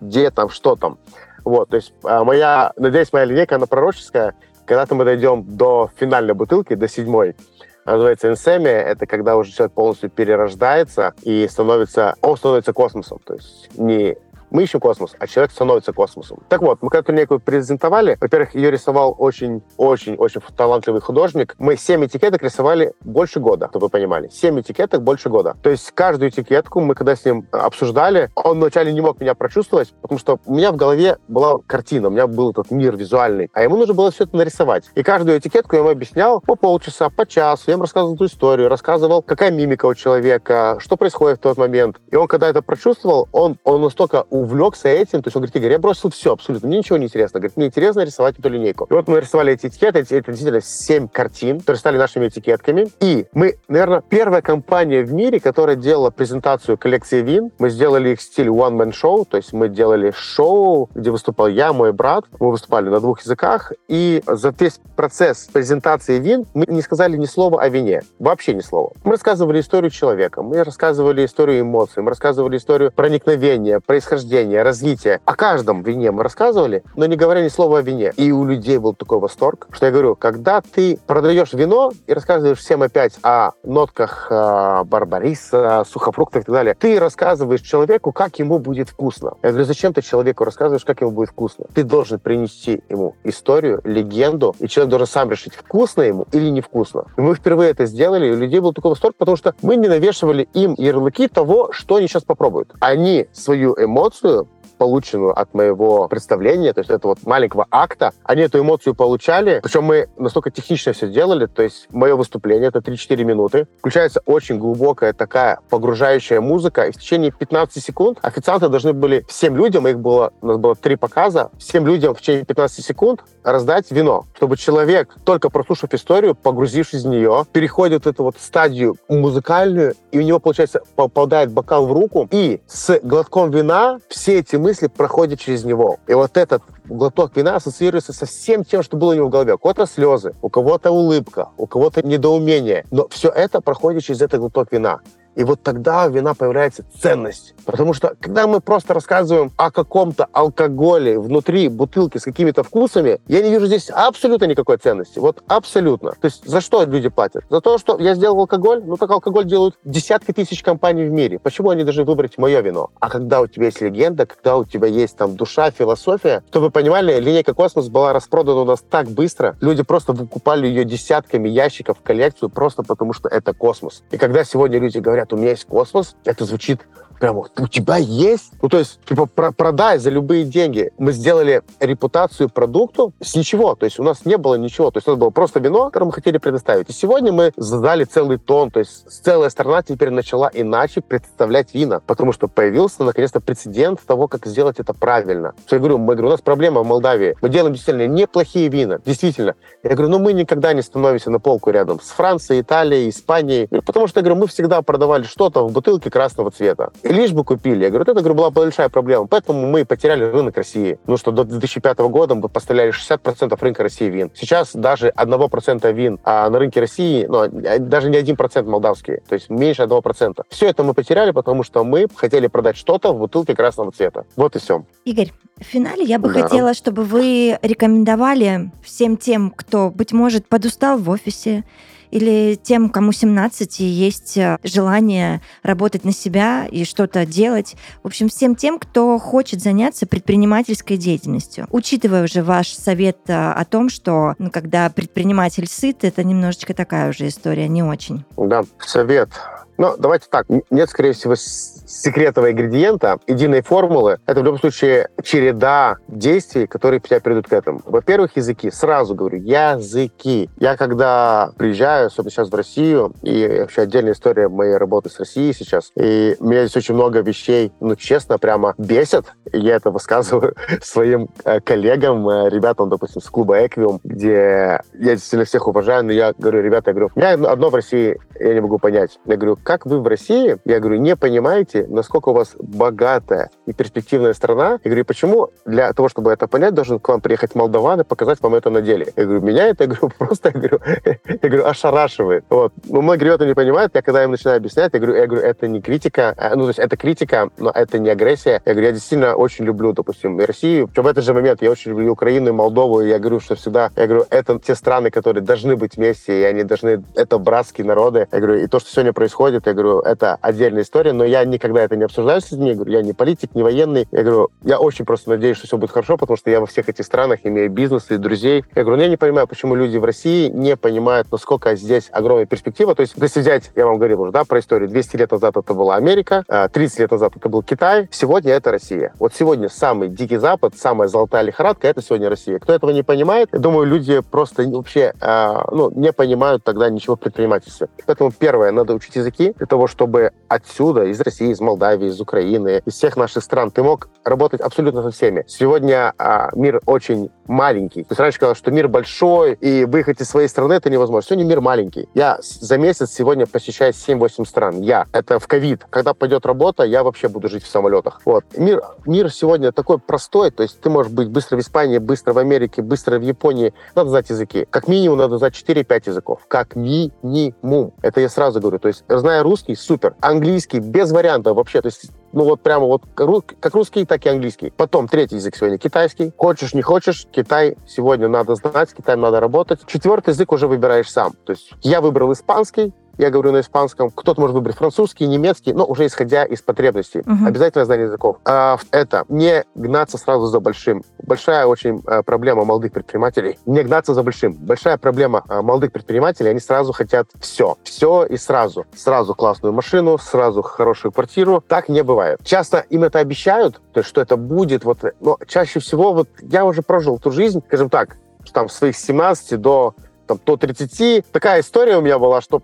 [0.00, 0.98] где там, что там.
[1.44, 4.34] Вот, то есть а, моя, надеюсь, моя линейка, она пророческая.
[4.72, 7.36] Когда-то мы дойдем до финальной бутылки, до седьмой,
[7.84, 8.80] называется инсемия.
[8.80, 13.18] Это когда уже человек полностью перерождается и становится, он становится космосом.
[13.22, 14.16] То есть не
[14.52, 16.40] мы ищем космос, а человек становится космосом.
[16.48, 18.16] Так вот, мы как-то некую презентовали.
[18.20, 21.54] Во-первых, ее рисовал очень-очень-очень талантливый художник.
[21.58, 24.28] Мы семь этикеток рисовали больше года, чтобы вы понимали.
[24.28, 25.56] Семь этикеток больше года.
[25.62, 29.94] То есть каждую этикетку мы, когда с ним обсуждали, он вначале не мог меня прочувствовать,
[30.02, 33.62] потому что у меня в голове была картина, у меня был этот мир визуальный, а
[33.62, 34.84] ему нужно было все это нарисовать.
[34.94, 37.64] И каждую этикетку я ему объяснял по полчаса, по часу.
[37.68, 41.96] Я ему рассказывал эту историю, рассказывал, какая мимика у человека, что происходит в тот момент.
[42.10, 45.72] И он, когда это прочувствовал, он, он настолько увлекся этим, то есть он говорит, Игорь,
[45.72, 47.40] я бросил все абсолютно, мне ничего не интересно.
[47.40, 48.86] Говорит, мне интересно рисовать эту линейку.
[48.90, 52.88] И вот мы рисовали эти этикеты, эти, это действительно семь картин, которые стали нашими этикетками.
[53.00, 57.50] И мы, наверное, первая компания в мире, которая делала презентацию коллекции вин.
[57.58, 61.72] Мы сделали их в стиле one-man show, то есть мы делали шоу, где выступал я,
[61.72, 62.24] мой брат.
[62.38, 63.72] Мы выступали на двух языках.
[63.88, 68.02] И за весь процесс презентации вин мы не сказали ни слова о вине.
[68.18, 68.92] Вообще ни слова.
[69.04, 74.31] Мы рассказывали историю человека, мы рассказывали историю эмоций, мы рассказывали историю проникновения, происхождения,
[74.62, 75.20] развития.
[75.24, 78.12] О каждом вине мы рассказывали, но не говоря ни слова о вине.
[78.16, 82.58] И у людей был такой восторг, что я говорю, когда ты продаешь вино и рассказываешь
[82.58, 88.58] всем опять о нотках э, барбариса, сухофруктов и так далее, ты рассказываешь человеку, как ему
[88.58, 89.34] будет вкусно.
[89.42, 91.66] Я говорю, зачем ты человеку рассказываешь, как ему будет вкусно?
[91.74, 97.04] Ты должен принести ему историю, легенду, и человек должен сам решить, вкусно ему или невкусно.
[97.16, 99.88] И мы впервые это сделали, и у людей был такой восторг, потому что мы не
[99.88, 102.72] навешивали им ярлыки того, что они сейчас попробуют.
[102.80, 104.61] Они свою эмоцию up.
[104.82, 109.84] Полученную от моего представления, то есть этого вот маленького акта, они эту эмоцию получали, причем
[109.84, 115.12] мы настолько технично все делали, то есть мое выступление, это 3-4 минуты, включается очень глубокая
[115.12, 120.32] такая погружающая музыка, и в течение 15 секунд официанты должны были всем людям, их было,
[120.42, 125.14] у нас было три показа, всем людям в течение 15 секунд раздать вино, чтобы человек,
[125.24, 130.82] только прослушав историю, погрузившись в нее, переходит эту вот стадию музыкальную, и у него, получается,
[130.96, 135.98] попадает бокал в руку, и с глотком вина все эти мысли проходят через него.
[136.06, 139.54] И вот этот глоток вина ассоциируется со всем тем, что было у него в голове.
[139.54, 142.84] У кого-то слезы, у кого-то улыбка, у кого-то недоумение.
[142.90, 145.00] Но все это проходит через этот глоток вина.
[145.34, 147.54] И вот тогда вина появляется ценность.
[147.64, 153.42] Потому что, когда мы просто рассказываем о каком-то алкоголе внутри бутылки с какими-то вкусами, я
[153.42, 155.18] не вижу здесь абсолютно никакой ценности.
[155.18, 156.12] Вот абсолютно.
[156.12, 157.44] То есть за что люди платят?
[157.48, 158.82] За то, что я сделал алкоголь?
[158.84, 161.38] Ну, так алкоголь делают десятки тысяч компаний в мире.
[161.38, 162.90] Почему они должны выбрать мое вино?
[163.00, 166.70] А когда у тебя есть легенда, когда у тебя есть там душа, философия, чтобы вы
[166.70, 169.56] понимали, линейка «Космос» была распродана у нас так быстро.
[169.60, 174.02] Люди просто выкупали ее десятками ящиков в коллекцию просто потому, что это космос.
[174.10, 176.80] И когда сегодня люди говорят, говорят, у меня есть космос, это звучит
[177.22, 178.50] прямо, у тебя есть?
[178.60, 180.90] Ну, то есть, типа, про продай за любые деньги.
[180.98, 183.76] Мы сделали репутацию продукту с ничего.
[183.76, 184.90] То есть, у нас не было ничего.
[184.90, 186.90] То есть, у нас было просто вино, которое мы хотели предоставить.
[186.90, 188.72] И сегодня мы задали целый тон.
[188.72, 192.00] То есть, целая страна теперь начала иначе представлять вина.
[192.04, 195.52] Потому что появился, наконец-то, прецедент того, как сделать это правильно.
[195.66, 197.36] Что я говорю, мы, говорю, у нас проблема в Молдавии.
[197.40, 198.98] Мы делаем действительно неплохие вина.
[199.06, 199.54] Действительно.
[199.84, 203.68] Я говорю, ну, мы никогда не становимся на полку рядом с Францией, Италией, Испанией.
[203.68, 207.84] Потому что, я говорю, мы всегда продавали что-то в бутылке красного цвета лишь бы купили.
[207.84, 209.26] Я говорю, это говорю, была большая проблема.
[209.26, 210.98] Поэтому мы потеряли рынок России.
[211.06, 214.30] Ну что, до 2005 года мы поставляли 60% рынка России вин.
[214.34, 219.50] Сейчас даже 1% вин а на рынке России, ну, даже не 1% молдавские, то есть
[219.50, 220.42] меньше 1%.
[220.48, 224.24] Все это мы потеряли, потому что мы хотели продать что-то в бутылке красного цвета.
[224.36, 224.84] Вот и все.
[225.04, 226.42] Игорь, в финале я бы да.
[226.42, 231.64] хотела, чтобы вы рекомендовали всем тем, кто, быть может, подустал в офисе,
[232.12, 237.74] или тем, кому 17 и есть э, желание работать на себя и что-то делать.
[238.02, 241.66] В общем, всем тем, кто хочет заняться предпринимательской деятельностью.
[241.70, 247.10] Учитывая уже ваш совет э, о том, что ну, когда предприниматель сыт, это немножечко такая
[247.10, 248.24] уже история, не очень.
[248.36, 249.30] Да, совет.
[249.78, 250.46] Ну, давайте так.
[250.70, 254.18] Нет, скорее всего, секретного ингредиента, единой формулы.
[254.26, 257.80] Это в любом случае череда действий, которые тебя приведут к этому.
[257.84, 258.70] Во-первых, языки.
[258.70, 260.50] Сразу говорю, языки.
[260.58, 265.52] Я когда приезжаю, особенно сейчас в Россию, и вообще отдельная история моей работы с Россией
[265.52, 269.26] сейчас, и меня здесь очень много вещей, ну, честно, прямо бесят.
[269.52, 275.10] И я это высказываю своим э, коллегам, э, ребятам, допустим, с клуба Эквиум, где я
[275.14, 278.54] действительно всех уважаю, но я говорю, ребята, я говорю, у меня одно в России я
[278.54, 279.18] не могу понять.
[279.26, 283.72] Я говорю, как вы в России, я говорю, не понимаете, насколько у вас богатая и
[283.72, 284.78] перспективная страна.
[284.84, 288.40] Я говорю, почему для того, чтобы это понять, должен к вам приехать молдаван и показать
[288.42, 289.12] вам это на деле?
[289.16, 292.44] Я говорю, меня это, я говорю, просто, я говорю, я говорю ошарашивает.
[292.50, 292.72] Вот.
[292.88, 295.68] Ну, многие ребята не понимают, я когда им начинаю объяснять, я говорю, я говорю, это
[295.68, 298.60] не критика, а, ну, то есть это критика, но это не агрессия.
[298.64, 300.88] Я говорю, я действительно очень люблю, допустим, Россию.
[300.88, 303.54] Причем в этот же момент я очень люблю Украину и Молдову, и я говорю, что
[303.54, 307.86] всегда, я говорю, это те страны, которые должны быть вместе, и они должны, это братские
[307.86, 308.28] народы.
[308.32, 311.82] Я говорю, и то, что сегодня происходит, я говорю, это отдельная история, но я никогда
[311.82, 312.70] это не обсуждаю с людьми.
[312.70, 314.06] Я говорю, я не политик, не военный.
[314.10, 316.88] Я говорю, я очень просто надеюсь, что все будет хорошо, потому что я во всех
[316.88, 318.64] этих странах имею бизнес и друзей.
[318.74, 322.46] Я говорю, ну я не понимаю, почему люди в России не понимают, насколько здесь огромная
[322.46, 322.94] перспектива.
[322.94, 325.74] То есть, если взять, я вам говорил уже, да, про историю, 200 лет назад это
[325.74, 329.12] была Америка, 30 а, лет назад это был Китай, сегодня это Россия.
[329.18, 332.58] Вот сегодня самый дикий Запад, самая золотая лихорадка, это сегодня Россия.
[332.58, 337.16] Кто этого не понимает, я думаю, люди просто вообще а, ну, не понимают тогда ничего
[337.16, 337.88] в предпринимательстве.
[338.06, 342.82] Поэтому первое, надо учить языки для того, чтобы отсюда, из России, из Молдавии, из Украины,
[342.86, 345.44] из всех наших стран, ты мог работать абсолютно со всеми.
[345.48, 348.06] Сегодня а, мир очень маленький.
[348.08, 351.26] Есть раньше сказал, что мир большой, и выехать из своей страны это невозможно.
[351.28, 352.08] Сегодня мир маленький.
[352.14, 354.80] Я за месяц сегодня посещаю 7-8 стран.
[354.80, 355.06] Я.
[355.12, 355.84] Это в ковид.
[355.90, 358.20] Когда пойдет работа, я вообще буду жить в самолетах.
[358.24, 358.44] Вот.
[358.56, 362.38] Мир, мир сегодня такой простой, то есть ты можешь быть быстро в Испании, быстро в
[362.38, 363.74] Америке, быстро в Японии.
[363.94, 364.66] Надо знать языки.
[364.70, 366.40] Как минимум надо знать 4-5 языков.
[366.48, 367.92] Как минимум.
[368.02, 368.78] Это я сразу говорю.
[368.78, 370.14] То есть, зная русский, супер.
[370.20, 371.80] Английский, без вариантов вообще.
[371.80, 374.72] То есть, ну вот прямо вот как русский, так и английский.
[374.76, 376.32] Потом третий язык сегодня китайский.
[376.36, 379.80] Хочешь, не хочешь, Китай сегодня надо знать, с Китаем надо работать.
[379.86, 381.32] Четвертый язык уже выбираешь сам.
[381.44, 385.84] То есть я выбрал испанский, я говорю на испанском, кто-то может выбрать французский, немецкий, но
[385.84, 387.20] уже исходя из потребностей.
[387.20, 387.46] Угу.
[387.46, 388.38] Обязательно знание языков.
[388.44, 391.02] А, это не гнаться сразу за большим.
[391.22, 393.58] Большая очень а, проблема молодых предпринимателей.
[393.66, 394.54] Не гнаться за большим.
[394.54, 397.76] Большая проблема а, молодых предпринимателей, они сразу хотят все.
[397.84, 398.86] Все и сразу.
[398.96, 401.62] Сразу классную машину, сразу хорошую квартиру.
[401.66, 402.21] Так не бывает.
[402.42, 404.84] Часто им это обещают, то есть, что это будет.
[404.84, 408.16] Вот, но чаще всего вот я уже прожил ту жизнь, скажем так,
[408.52, 409.94] там, с своих 17 до
[410.26, 411.26] там, до 30.
[411.32, 412.62] Такая история у меня была, что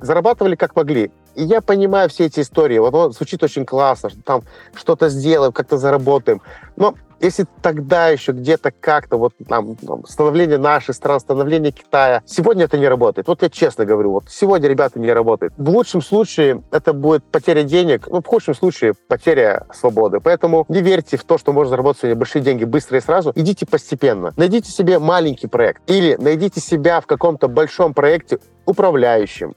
[0.00, 1.10] зарабатывали как могли.
[1.34, 2.78] И я понимаю все эти истории.
[2.78, 4.42] Вот он звучит очень классно, что там
[4.74, 6.42] что-то сделаем, как-то заработаем.
[6.76, 12.64] Но если тогда еще где-то как-то вот там, там становление нашей страны, становление Китая, сегодня
[12.64, 13.26] это не работает.
[13.26, 15.52] Вот я честно говорю, вот сегодня, ребята, не работает.
[15.56, 20.20] В лучшем случае это будет потеря денег, ну, в худшем случае потеря свободы.
[20.20, 23.32] Поэтому не верьте в то, что можно заработать сегодня большие деньги быстро и сразу.
[23.34, 24.32] Идите постепенно.
[24.36, 29.54] Найдите себе маленький проект или найдите себя в каком-то большом проекте управляющим,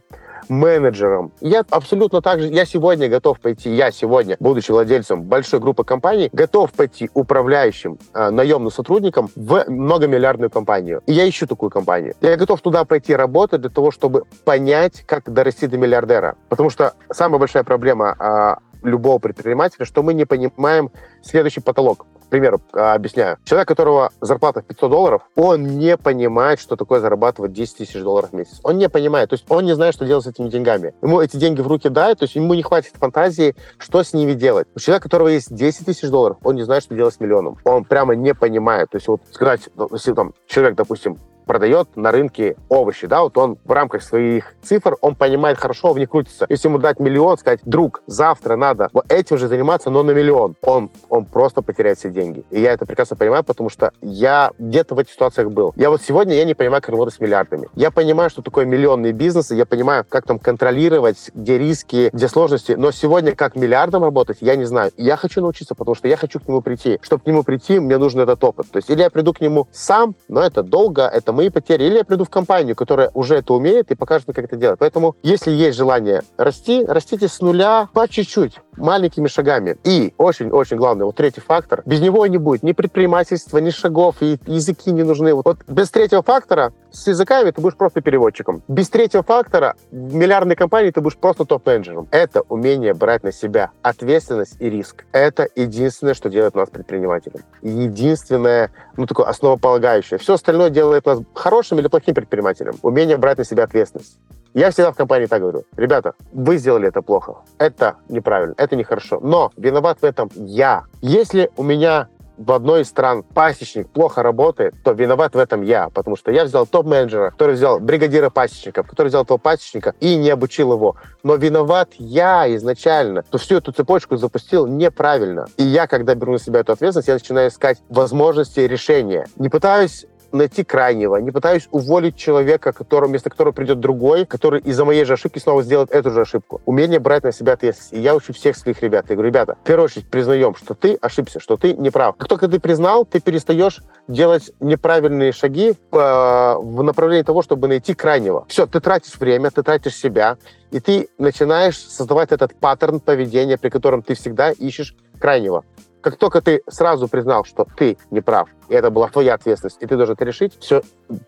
[0.50, 1.32] менеджером.
[1.42, 6.30] Я абсолютно так же, я сегодня готов пойти, я сегодня, будучи владельцем большой группы компаний,
[6.34, 11.02] готов пойти управляющим э, наемным сотрудником в многомиллиардную компанию.
[11.06, 12.14] И я ищу такую компанию.
[12.22, 16.36] Я готов туда пойти работать для того, чтобы понять, как дорасти до миллиардера.
[16.50, 20.92] Потому что самая большая проблема э, любого предпринимателя, что мы не понимаем
[21.24, 23.38] следующий потолок примеру, а, объясняю.
[23.44, 28.32] Человек, которого зарплата в 500 долларов, он не понимает, что такое зарабатывать 10 тысяч долларов
[28.32, 28.60] в месяц.
[28.64, 29.30] Он не понимает.
[29.30, 30.94] То есть он не знает, что делать с этими деньгами.
[31.02, 34.34] Ему эти деньги в руки дают, то есть ему не хватит фантазии, что с ними
[34.34, 34.68] делать.
[34.76, 37.58] У человека, у которого есть 10 тысяч долларов, он не знает, что делать с миллионом.
[37.66, 38.90] Он прямо не понимает.
[38.90, 43.38] То есть вот сказать, ну, если там человек, допустим, продает на рынке овощи, да, вот
[43.38, 46.46] он в рамках своих цифр, он понимает хорошо, в них крутится.
[46.50, 50.56] Если ему дать миллион, сказать, друг, завтра надо вот этим же заниматься, но на миллион,
[50.62, 52.44] он, он просто потеряет все деньги.
[52.52, 55.74] И я это прекрасно понимаю, потому что я где-то в этих ситуациях был.
[55.76, 57.70] Я вот сегодня, я не понимаю, как работать с миллиардами.
[57.76, 62.28] Я понимаю, что такое миллионный бизнес, и я понимаю, как там контролировать, где риски, где
[62.28, 64.92] сложности, но сегодня как миллиардом работать, я не знаю.
[64.98, 67.00] Я хочу научиться, потому что я хочу к нему прийти.
[67.02, 68.70] Чтобы к нему прийти, мне нужен этот опыт.
[68.72, 71.98] То есть или я приду к нему сам, но это долго, это мои потери, или
[71.98, 74.80] я приду в компанию, которая уже это умеет и покажет мне, как это делать.
[74.80, 79.78] Поэтому, если есть желание расти, растите с нуля по чуть-чуть маленькими шагами.
[79.84, 84.40] И очень-очень главный, вот третий фактор, без него не будет ни предпринимательства, ни шагов, и
[84.48, 85.34] языки не нужны.
[85.34, 88.62] Вот без третьего фактора с языками ты будешь просто переводчиком.
[88.68, 92.08] Без третьего фактора в миллиардной компании ты будешь просто топ-менеджером.
[92.12, 95.06] Это умение брать на себя ответственность и риск.
[95.12, 97.42] Это единственное, что делает нас предпринимателем.
[97.62, 100.20] Единственное, ну, такое основополагающее.
[100.20, 102.76] Все остальное делает нас хорошим или плохим предпринимателем.
[102.82, 104.20] Умение брать на себя ответственность.
[104.54, 105.64] Я всегда в компании так говорю.
[105.78, 107.38] Ребята, вы сделали это плохо.
[107.58, 109.22] Это неправильно, это нехорошо.
[109.22, 110.84] Но виноват в этом я.
[111.02, 112.10] Если у меня
[112.46, 116.46] в одной из стран пасечник плохо работает, то виноват в этом я, потому что я
[116.46, 120.96] взял топ-менеджера, который взял бригадира пасечников, который взял того пасечника и не обучил его.
[121.24, 125.48] Но виноват я изначально, то всю эту цепочку запустил неправильно.
[125.58, 129.28] И я, когда беру на себя эту ответственность, я начинаю искать возможности решения.
[129.38, 134.86] Не пытаюсь найти крайнего, не пытаюсь уволить человека, который, вместо которого придет другой, который из-за
[134.86, 136.62] моей же ошибки снова сделает эту же ошибку.
[136.66, 137.94] Умение брать на себя ответственность.
[137.94, 139.06] И я учу всех своих ребят.
[139.10, 142.16] Я говорю, ребята, в первую очередь признаем, что ты ошибся, что ты не прав.
[142.18, 147.94] Как только ты признал, ты перестаешь делать неправильные шаги э, в направлении того, чтобы найти
[147.94, 148.46] крайнего.
[148.48, 150.38] Все, ты тратишь время, ты тратишь себя,
[150.72, 155.64] и ты начинаешь создавать этот паттерн поведения, при котором ты всегда ищешь крайнего.
[156.02, 159.86] Как только ты сразу признал, что ты не прав, и это была твоя ответственность, и
[159.86, 160.82] ты должен это решить, все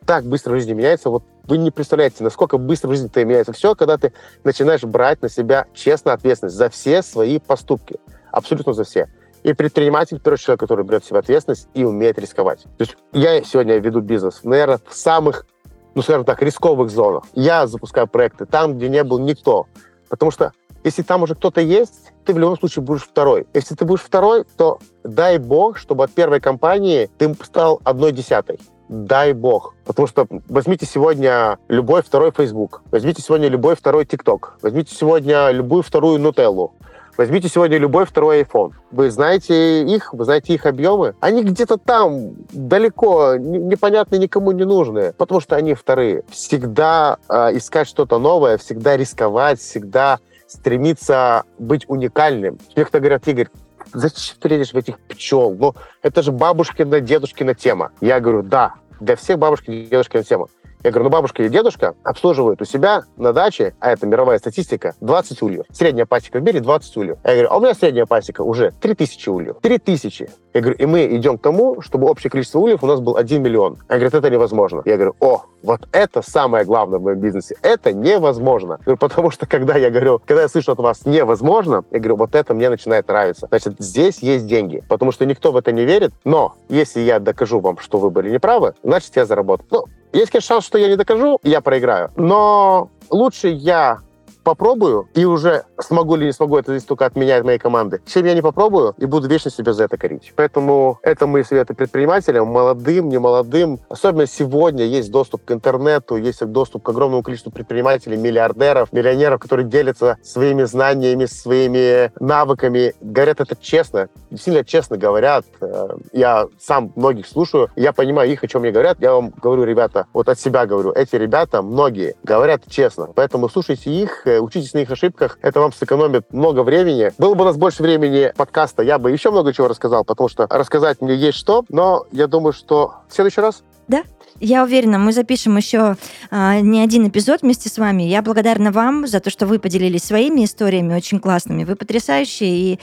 [0.05, 1.09] так быстро в жизни меняется.
[1.09, 3.53] Вот вы не представляете, насколько быстро в жизни это меняется.
[3.53, 4.13] Все, когда ты
[4.43, 7.99] начинаешь брать на себя честно ответственность за все свои поступки.
[8.31, 9.09] Абсолютно за все.
[9.43, 12.63] И предприниматель, первый человек, который берет в себя ответственность и умеет рисковать.
[12.63, 15.45] То есть я сегодня веду бизнес, наверное, в самых,
[15.93, 17.25] ну, скажем так, рисковых зонах.
[17.33, 19.67] Я запускаю проекты там, где не был никто.
[20.09, 20.53] Потому что
[20.83, 23.47] если там уже кто-то есть, ты в любом случае будешь второй.
[23.53, 28.59] Если ты будешь второй, то дай бог, чтобы от первой компании ты стал одной десятой.
[28.89, 29.75] Дай бог.
[29.85, 35.83] Потому что возьмите сегодня любой второй Facebook, возьмите сегодня любой второй TikTok, возьмите сегодня любую
[35.83, 36.73] вторую Нутеллу,
[37.15, 38.71] Возьмите сегодня любой второй iPhone.
[38.91, 41.13] Вы знаете их, вы знаете их объемы.
[41.19, 46.23] Они где-то там, далеко, непонятно никому не нужные, потому что они вторые.
[46.31, 50.19] Всегда э, искать что-то новое, всегда рисковать, всегда
[50.53, 52.59] стремиться быть уникальным.
[52.75, 53.47] Мне кто говорят, Игорь,
[53.93, 55.55] зачем ты лезешь в этих пчел?
[55.55, 57.91] Ну, это же бабушкина, дедушкина тема.
[58.01, 60.47] Я говорю, да, для всех бабушки дедушкина тема.
[60.83, 64.95] Я говорю, ну бабушка и дедушка обслуживают у себя на даче, а это мировая статистика,
[64.99, 65.65] 20 ульев.
[65.71, 67.17] Средняя пасека в мире 20 ульев.
[67.23, 69.55] Я говорю, а у меня средняя пасека уже 3000 ульев.
[69.61, 70.29] 3000.
[70.53, 73.41] Я говорю, и мы идем к тому, чтобы общее количество ульев у нас был 1
[73.41, 73.77] миллион.
[73.87, 74.81] Она говорит, это невозможно.
[74.83, 77.55] Я говорю, о, вот это самое главное в моем бизнесе.
[77.61, 78.77] Это невозможно.
[78.83, 82.35] Говорю, потому что когда я говорю, когда я слышу от вас невозможно, я говорю, вот
[82.35, 83.47] это мне начинает нравиться.
[83.47, 84.83] Значит, здесь есть деньги.
[84.89, 86.11] Потому что никто в это не верит.
[86.25, 89.67] Но если я докажу вам, что вы были неправы, значит, я заработаю.
[89.71, 92.11] Ну, есть, конечно, шанс, что я не докажу, я проиграю.
[92.15, 93.99] Но лучше я
[94.43, 98.01] попробую и уже смогу или не смогу, это здесь только от меня, от моей команды,
[98.05, 100.33] чем я не попробую и буду вечно себя за это корить.
[100.35, 103.79] Поэтому это мои советы предпринимателям, молодым, не молодым.
[103.89, 109.67] Особенно сегодня есть доступ к интернету, есть доступ к огромному количеству предпринимателей, миллиардеров, миллионеров, которые
[109.67, 112.93] делятся своими знаниями, своими навыками.
[113.01, 115.45] Говорят это честно, сильно честно говорят.
[115.61, 118.97] Э, я сам многих слушаю, я понимаю их, о чем мне говорят.
[118.99, 123.09] Я вам говорю, ребята, вот от себя говорю, эти ребята, многие, говорят честно.
[123.15, 127.11] Поэтому слушайте их, э, учитесь на их ошибках, это вам сэкономит много времени.
[127.17, 130.47] Было бы у нас больше времени подкаста, я бы еще много чего рассказал, потому что
[130.49, 134.03] рассказать мне есть что, но я думаю, что в следующий раз да,
[134.39, 135.95] я уверена, мы запишем еще
[136.31, 138.03] а, не один эпизод вместе с вами.
[138.03, 141.63] Я благодарна вам за то, что вы поделились своими историями очень классными.
[141.63, 142.79] Вы потрясающие и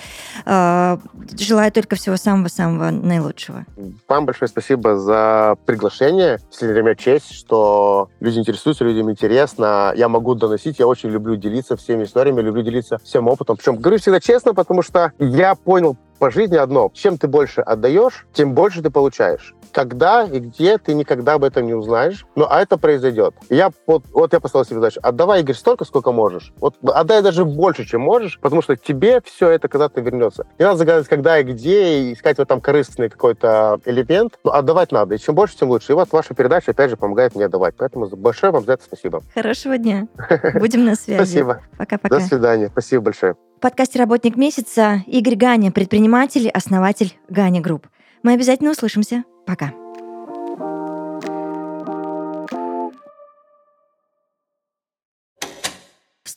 [0.47, 0.99] а,
[1.39, 3.67] желаю только всего самого-самого наилучшего.
[4.09, 6.39] Вам большое спасибо за приглашение.
[6.61, 9.93] Для меня честь, что люди интересуются, людям интересно.
[9.97, 13.57] Я могу доносить, я очень люблю делиться всеми историями, люблю делиться всем опытом.
[13.57, 16.91] Причем говорю всегда честно, потому что я понял по жизни одно.
[16.95, 19.55] Чем ты больше отдаешь, тем больше ты получаешь.
[19.73, 23.35] Когда и где ты никогда об этом не узнаешь, но а это произойдет.
[23.49, 26.53] Я вот, вот я поставил себе задачу, отдавай, Игорь, столько, сколько можешь.
[26.61, 30.47] Вот отдай даже больше, чем можешь, потому что тебе все это когда-то вернется.
[30.59, 34.93] Не надо загадывать, когда и где, и искать в этом корыстный какой-то элемент, но отдавать
[34.93, 35.15] надо.
[35.15, 35.93] И чем больше, тем лучше.
[35.93, 37.75] И вот ваша передача, опять же, помогает мне отдавать.
[37.79, 39.23] Поэтому большое вам за это спасибо.
[39.35, 40.07] Хорошего дня.
[40.55, 41.17] Будем на связи.
[41.17, 41.63] Спасибо.
[41.79, 42.19] Пока-пока.
[42.19, 42.69] До свидания.
[42.69, 43.37] Спасибо большое.
[43.61, 47.89] В подкасте «Работник месяца» Игорь Ганя, предприниматель, основатель Ганя Групп.
[48.23, 49.25] Мы обязательно услышимся.
[49.45, 49.75] Пока.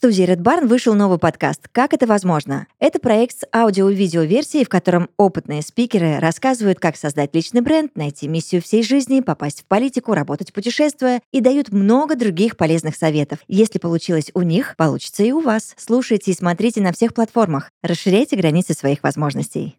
[0.04, 2.68] Студии Red Barn вышел новый подкаст «Как это возможно?».
[2.78, 7.96] Это проект с аудио- и видеоверсией, в котором опытные спикеры рассказывают, как создать личный бренд,
[7.96, 13.40] найти миссию всей жизни, попасть в политику, работать путешествуя и дают много других полезных советов.
[13.48, 15.74] Если получилось у них, получится и у вас.
[15.78, 17.72] Слушайте и смотрите на всех платформах.
[17.82, 19.78] Расширяйте границы своих возможностей.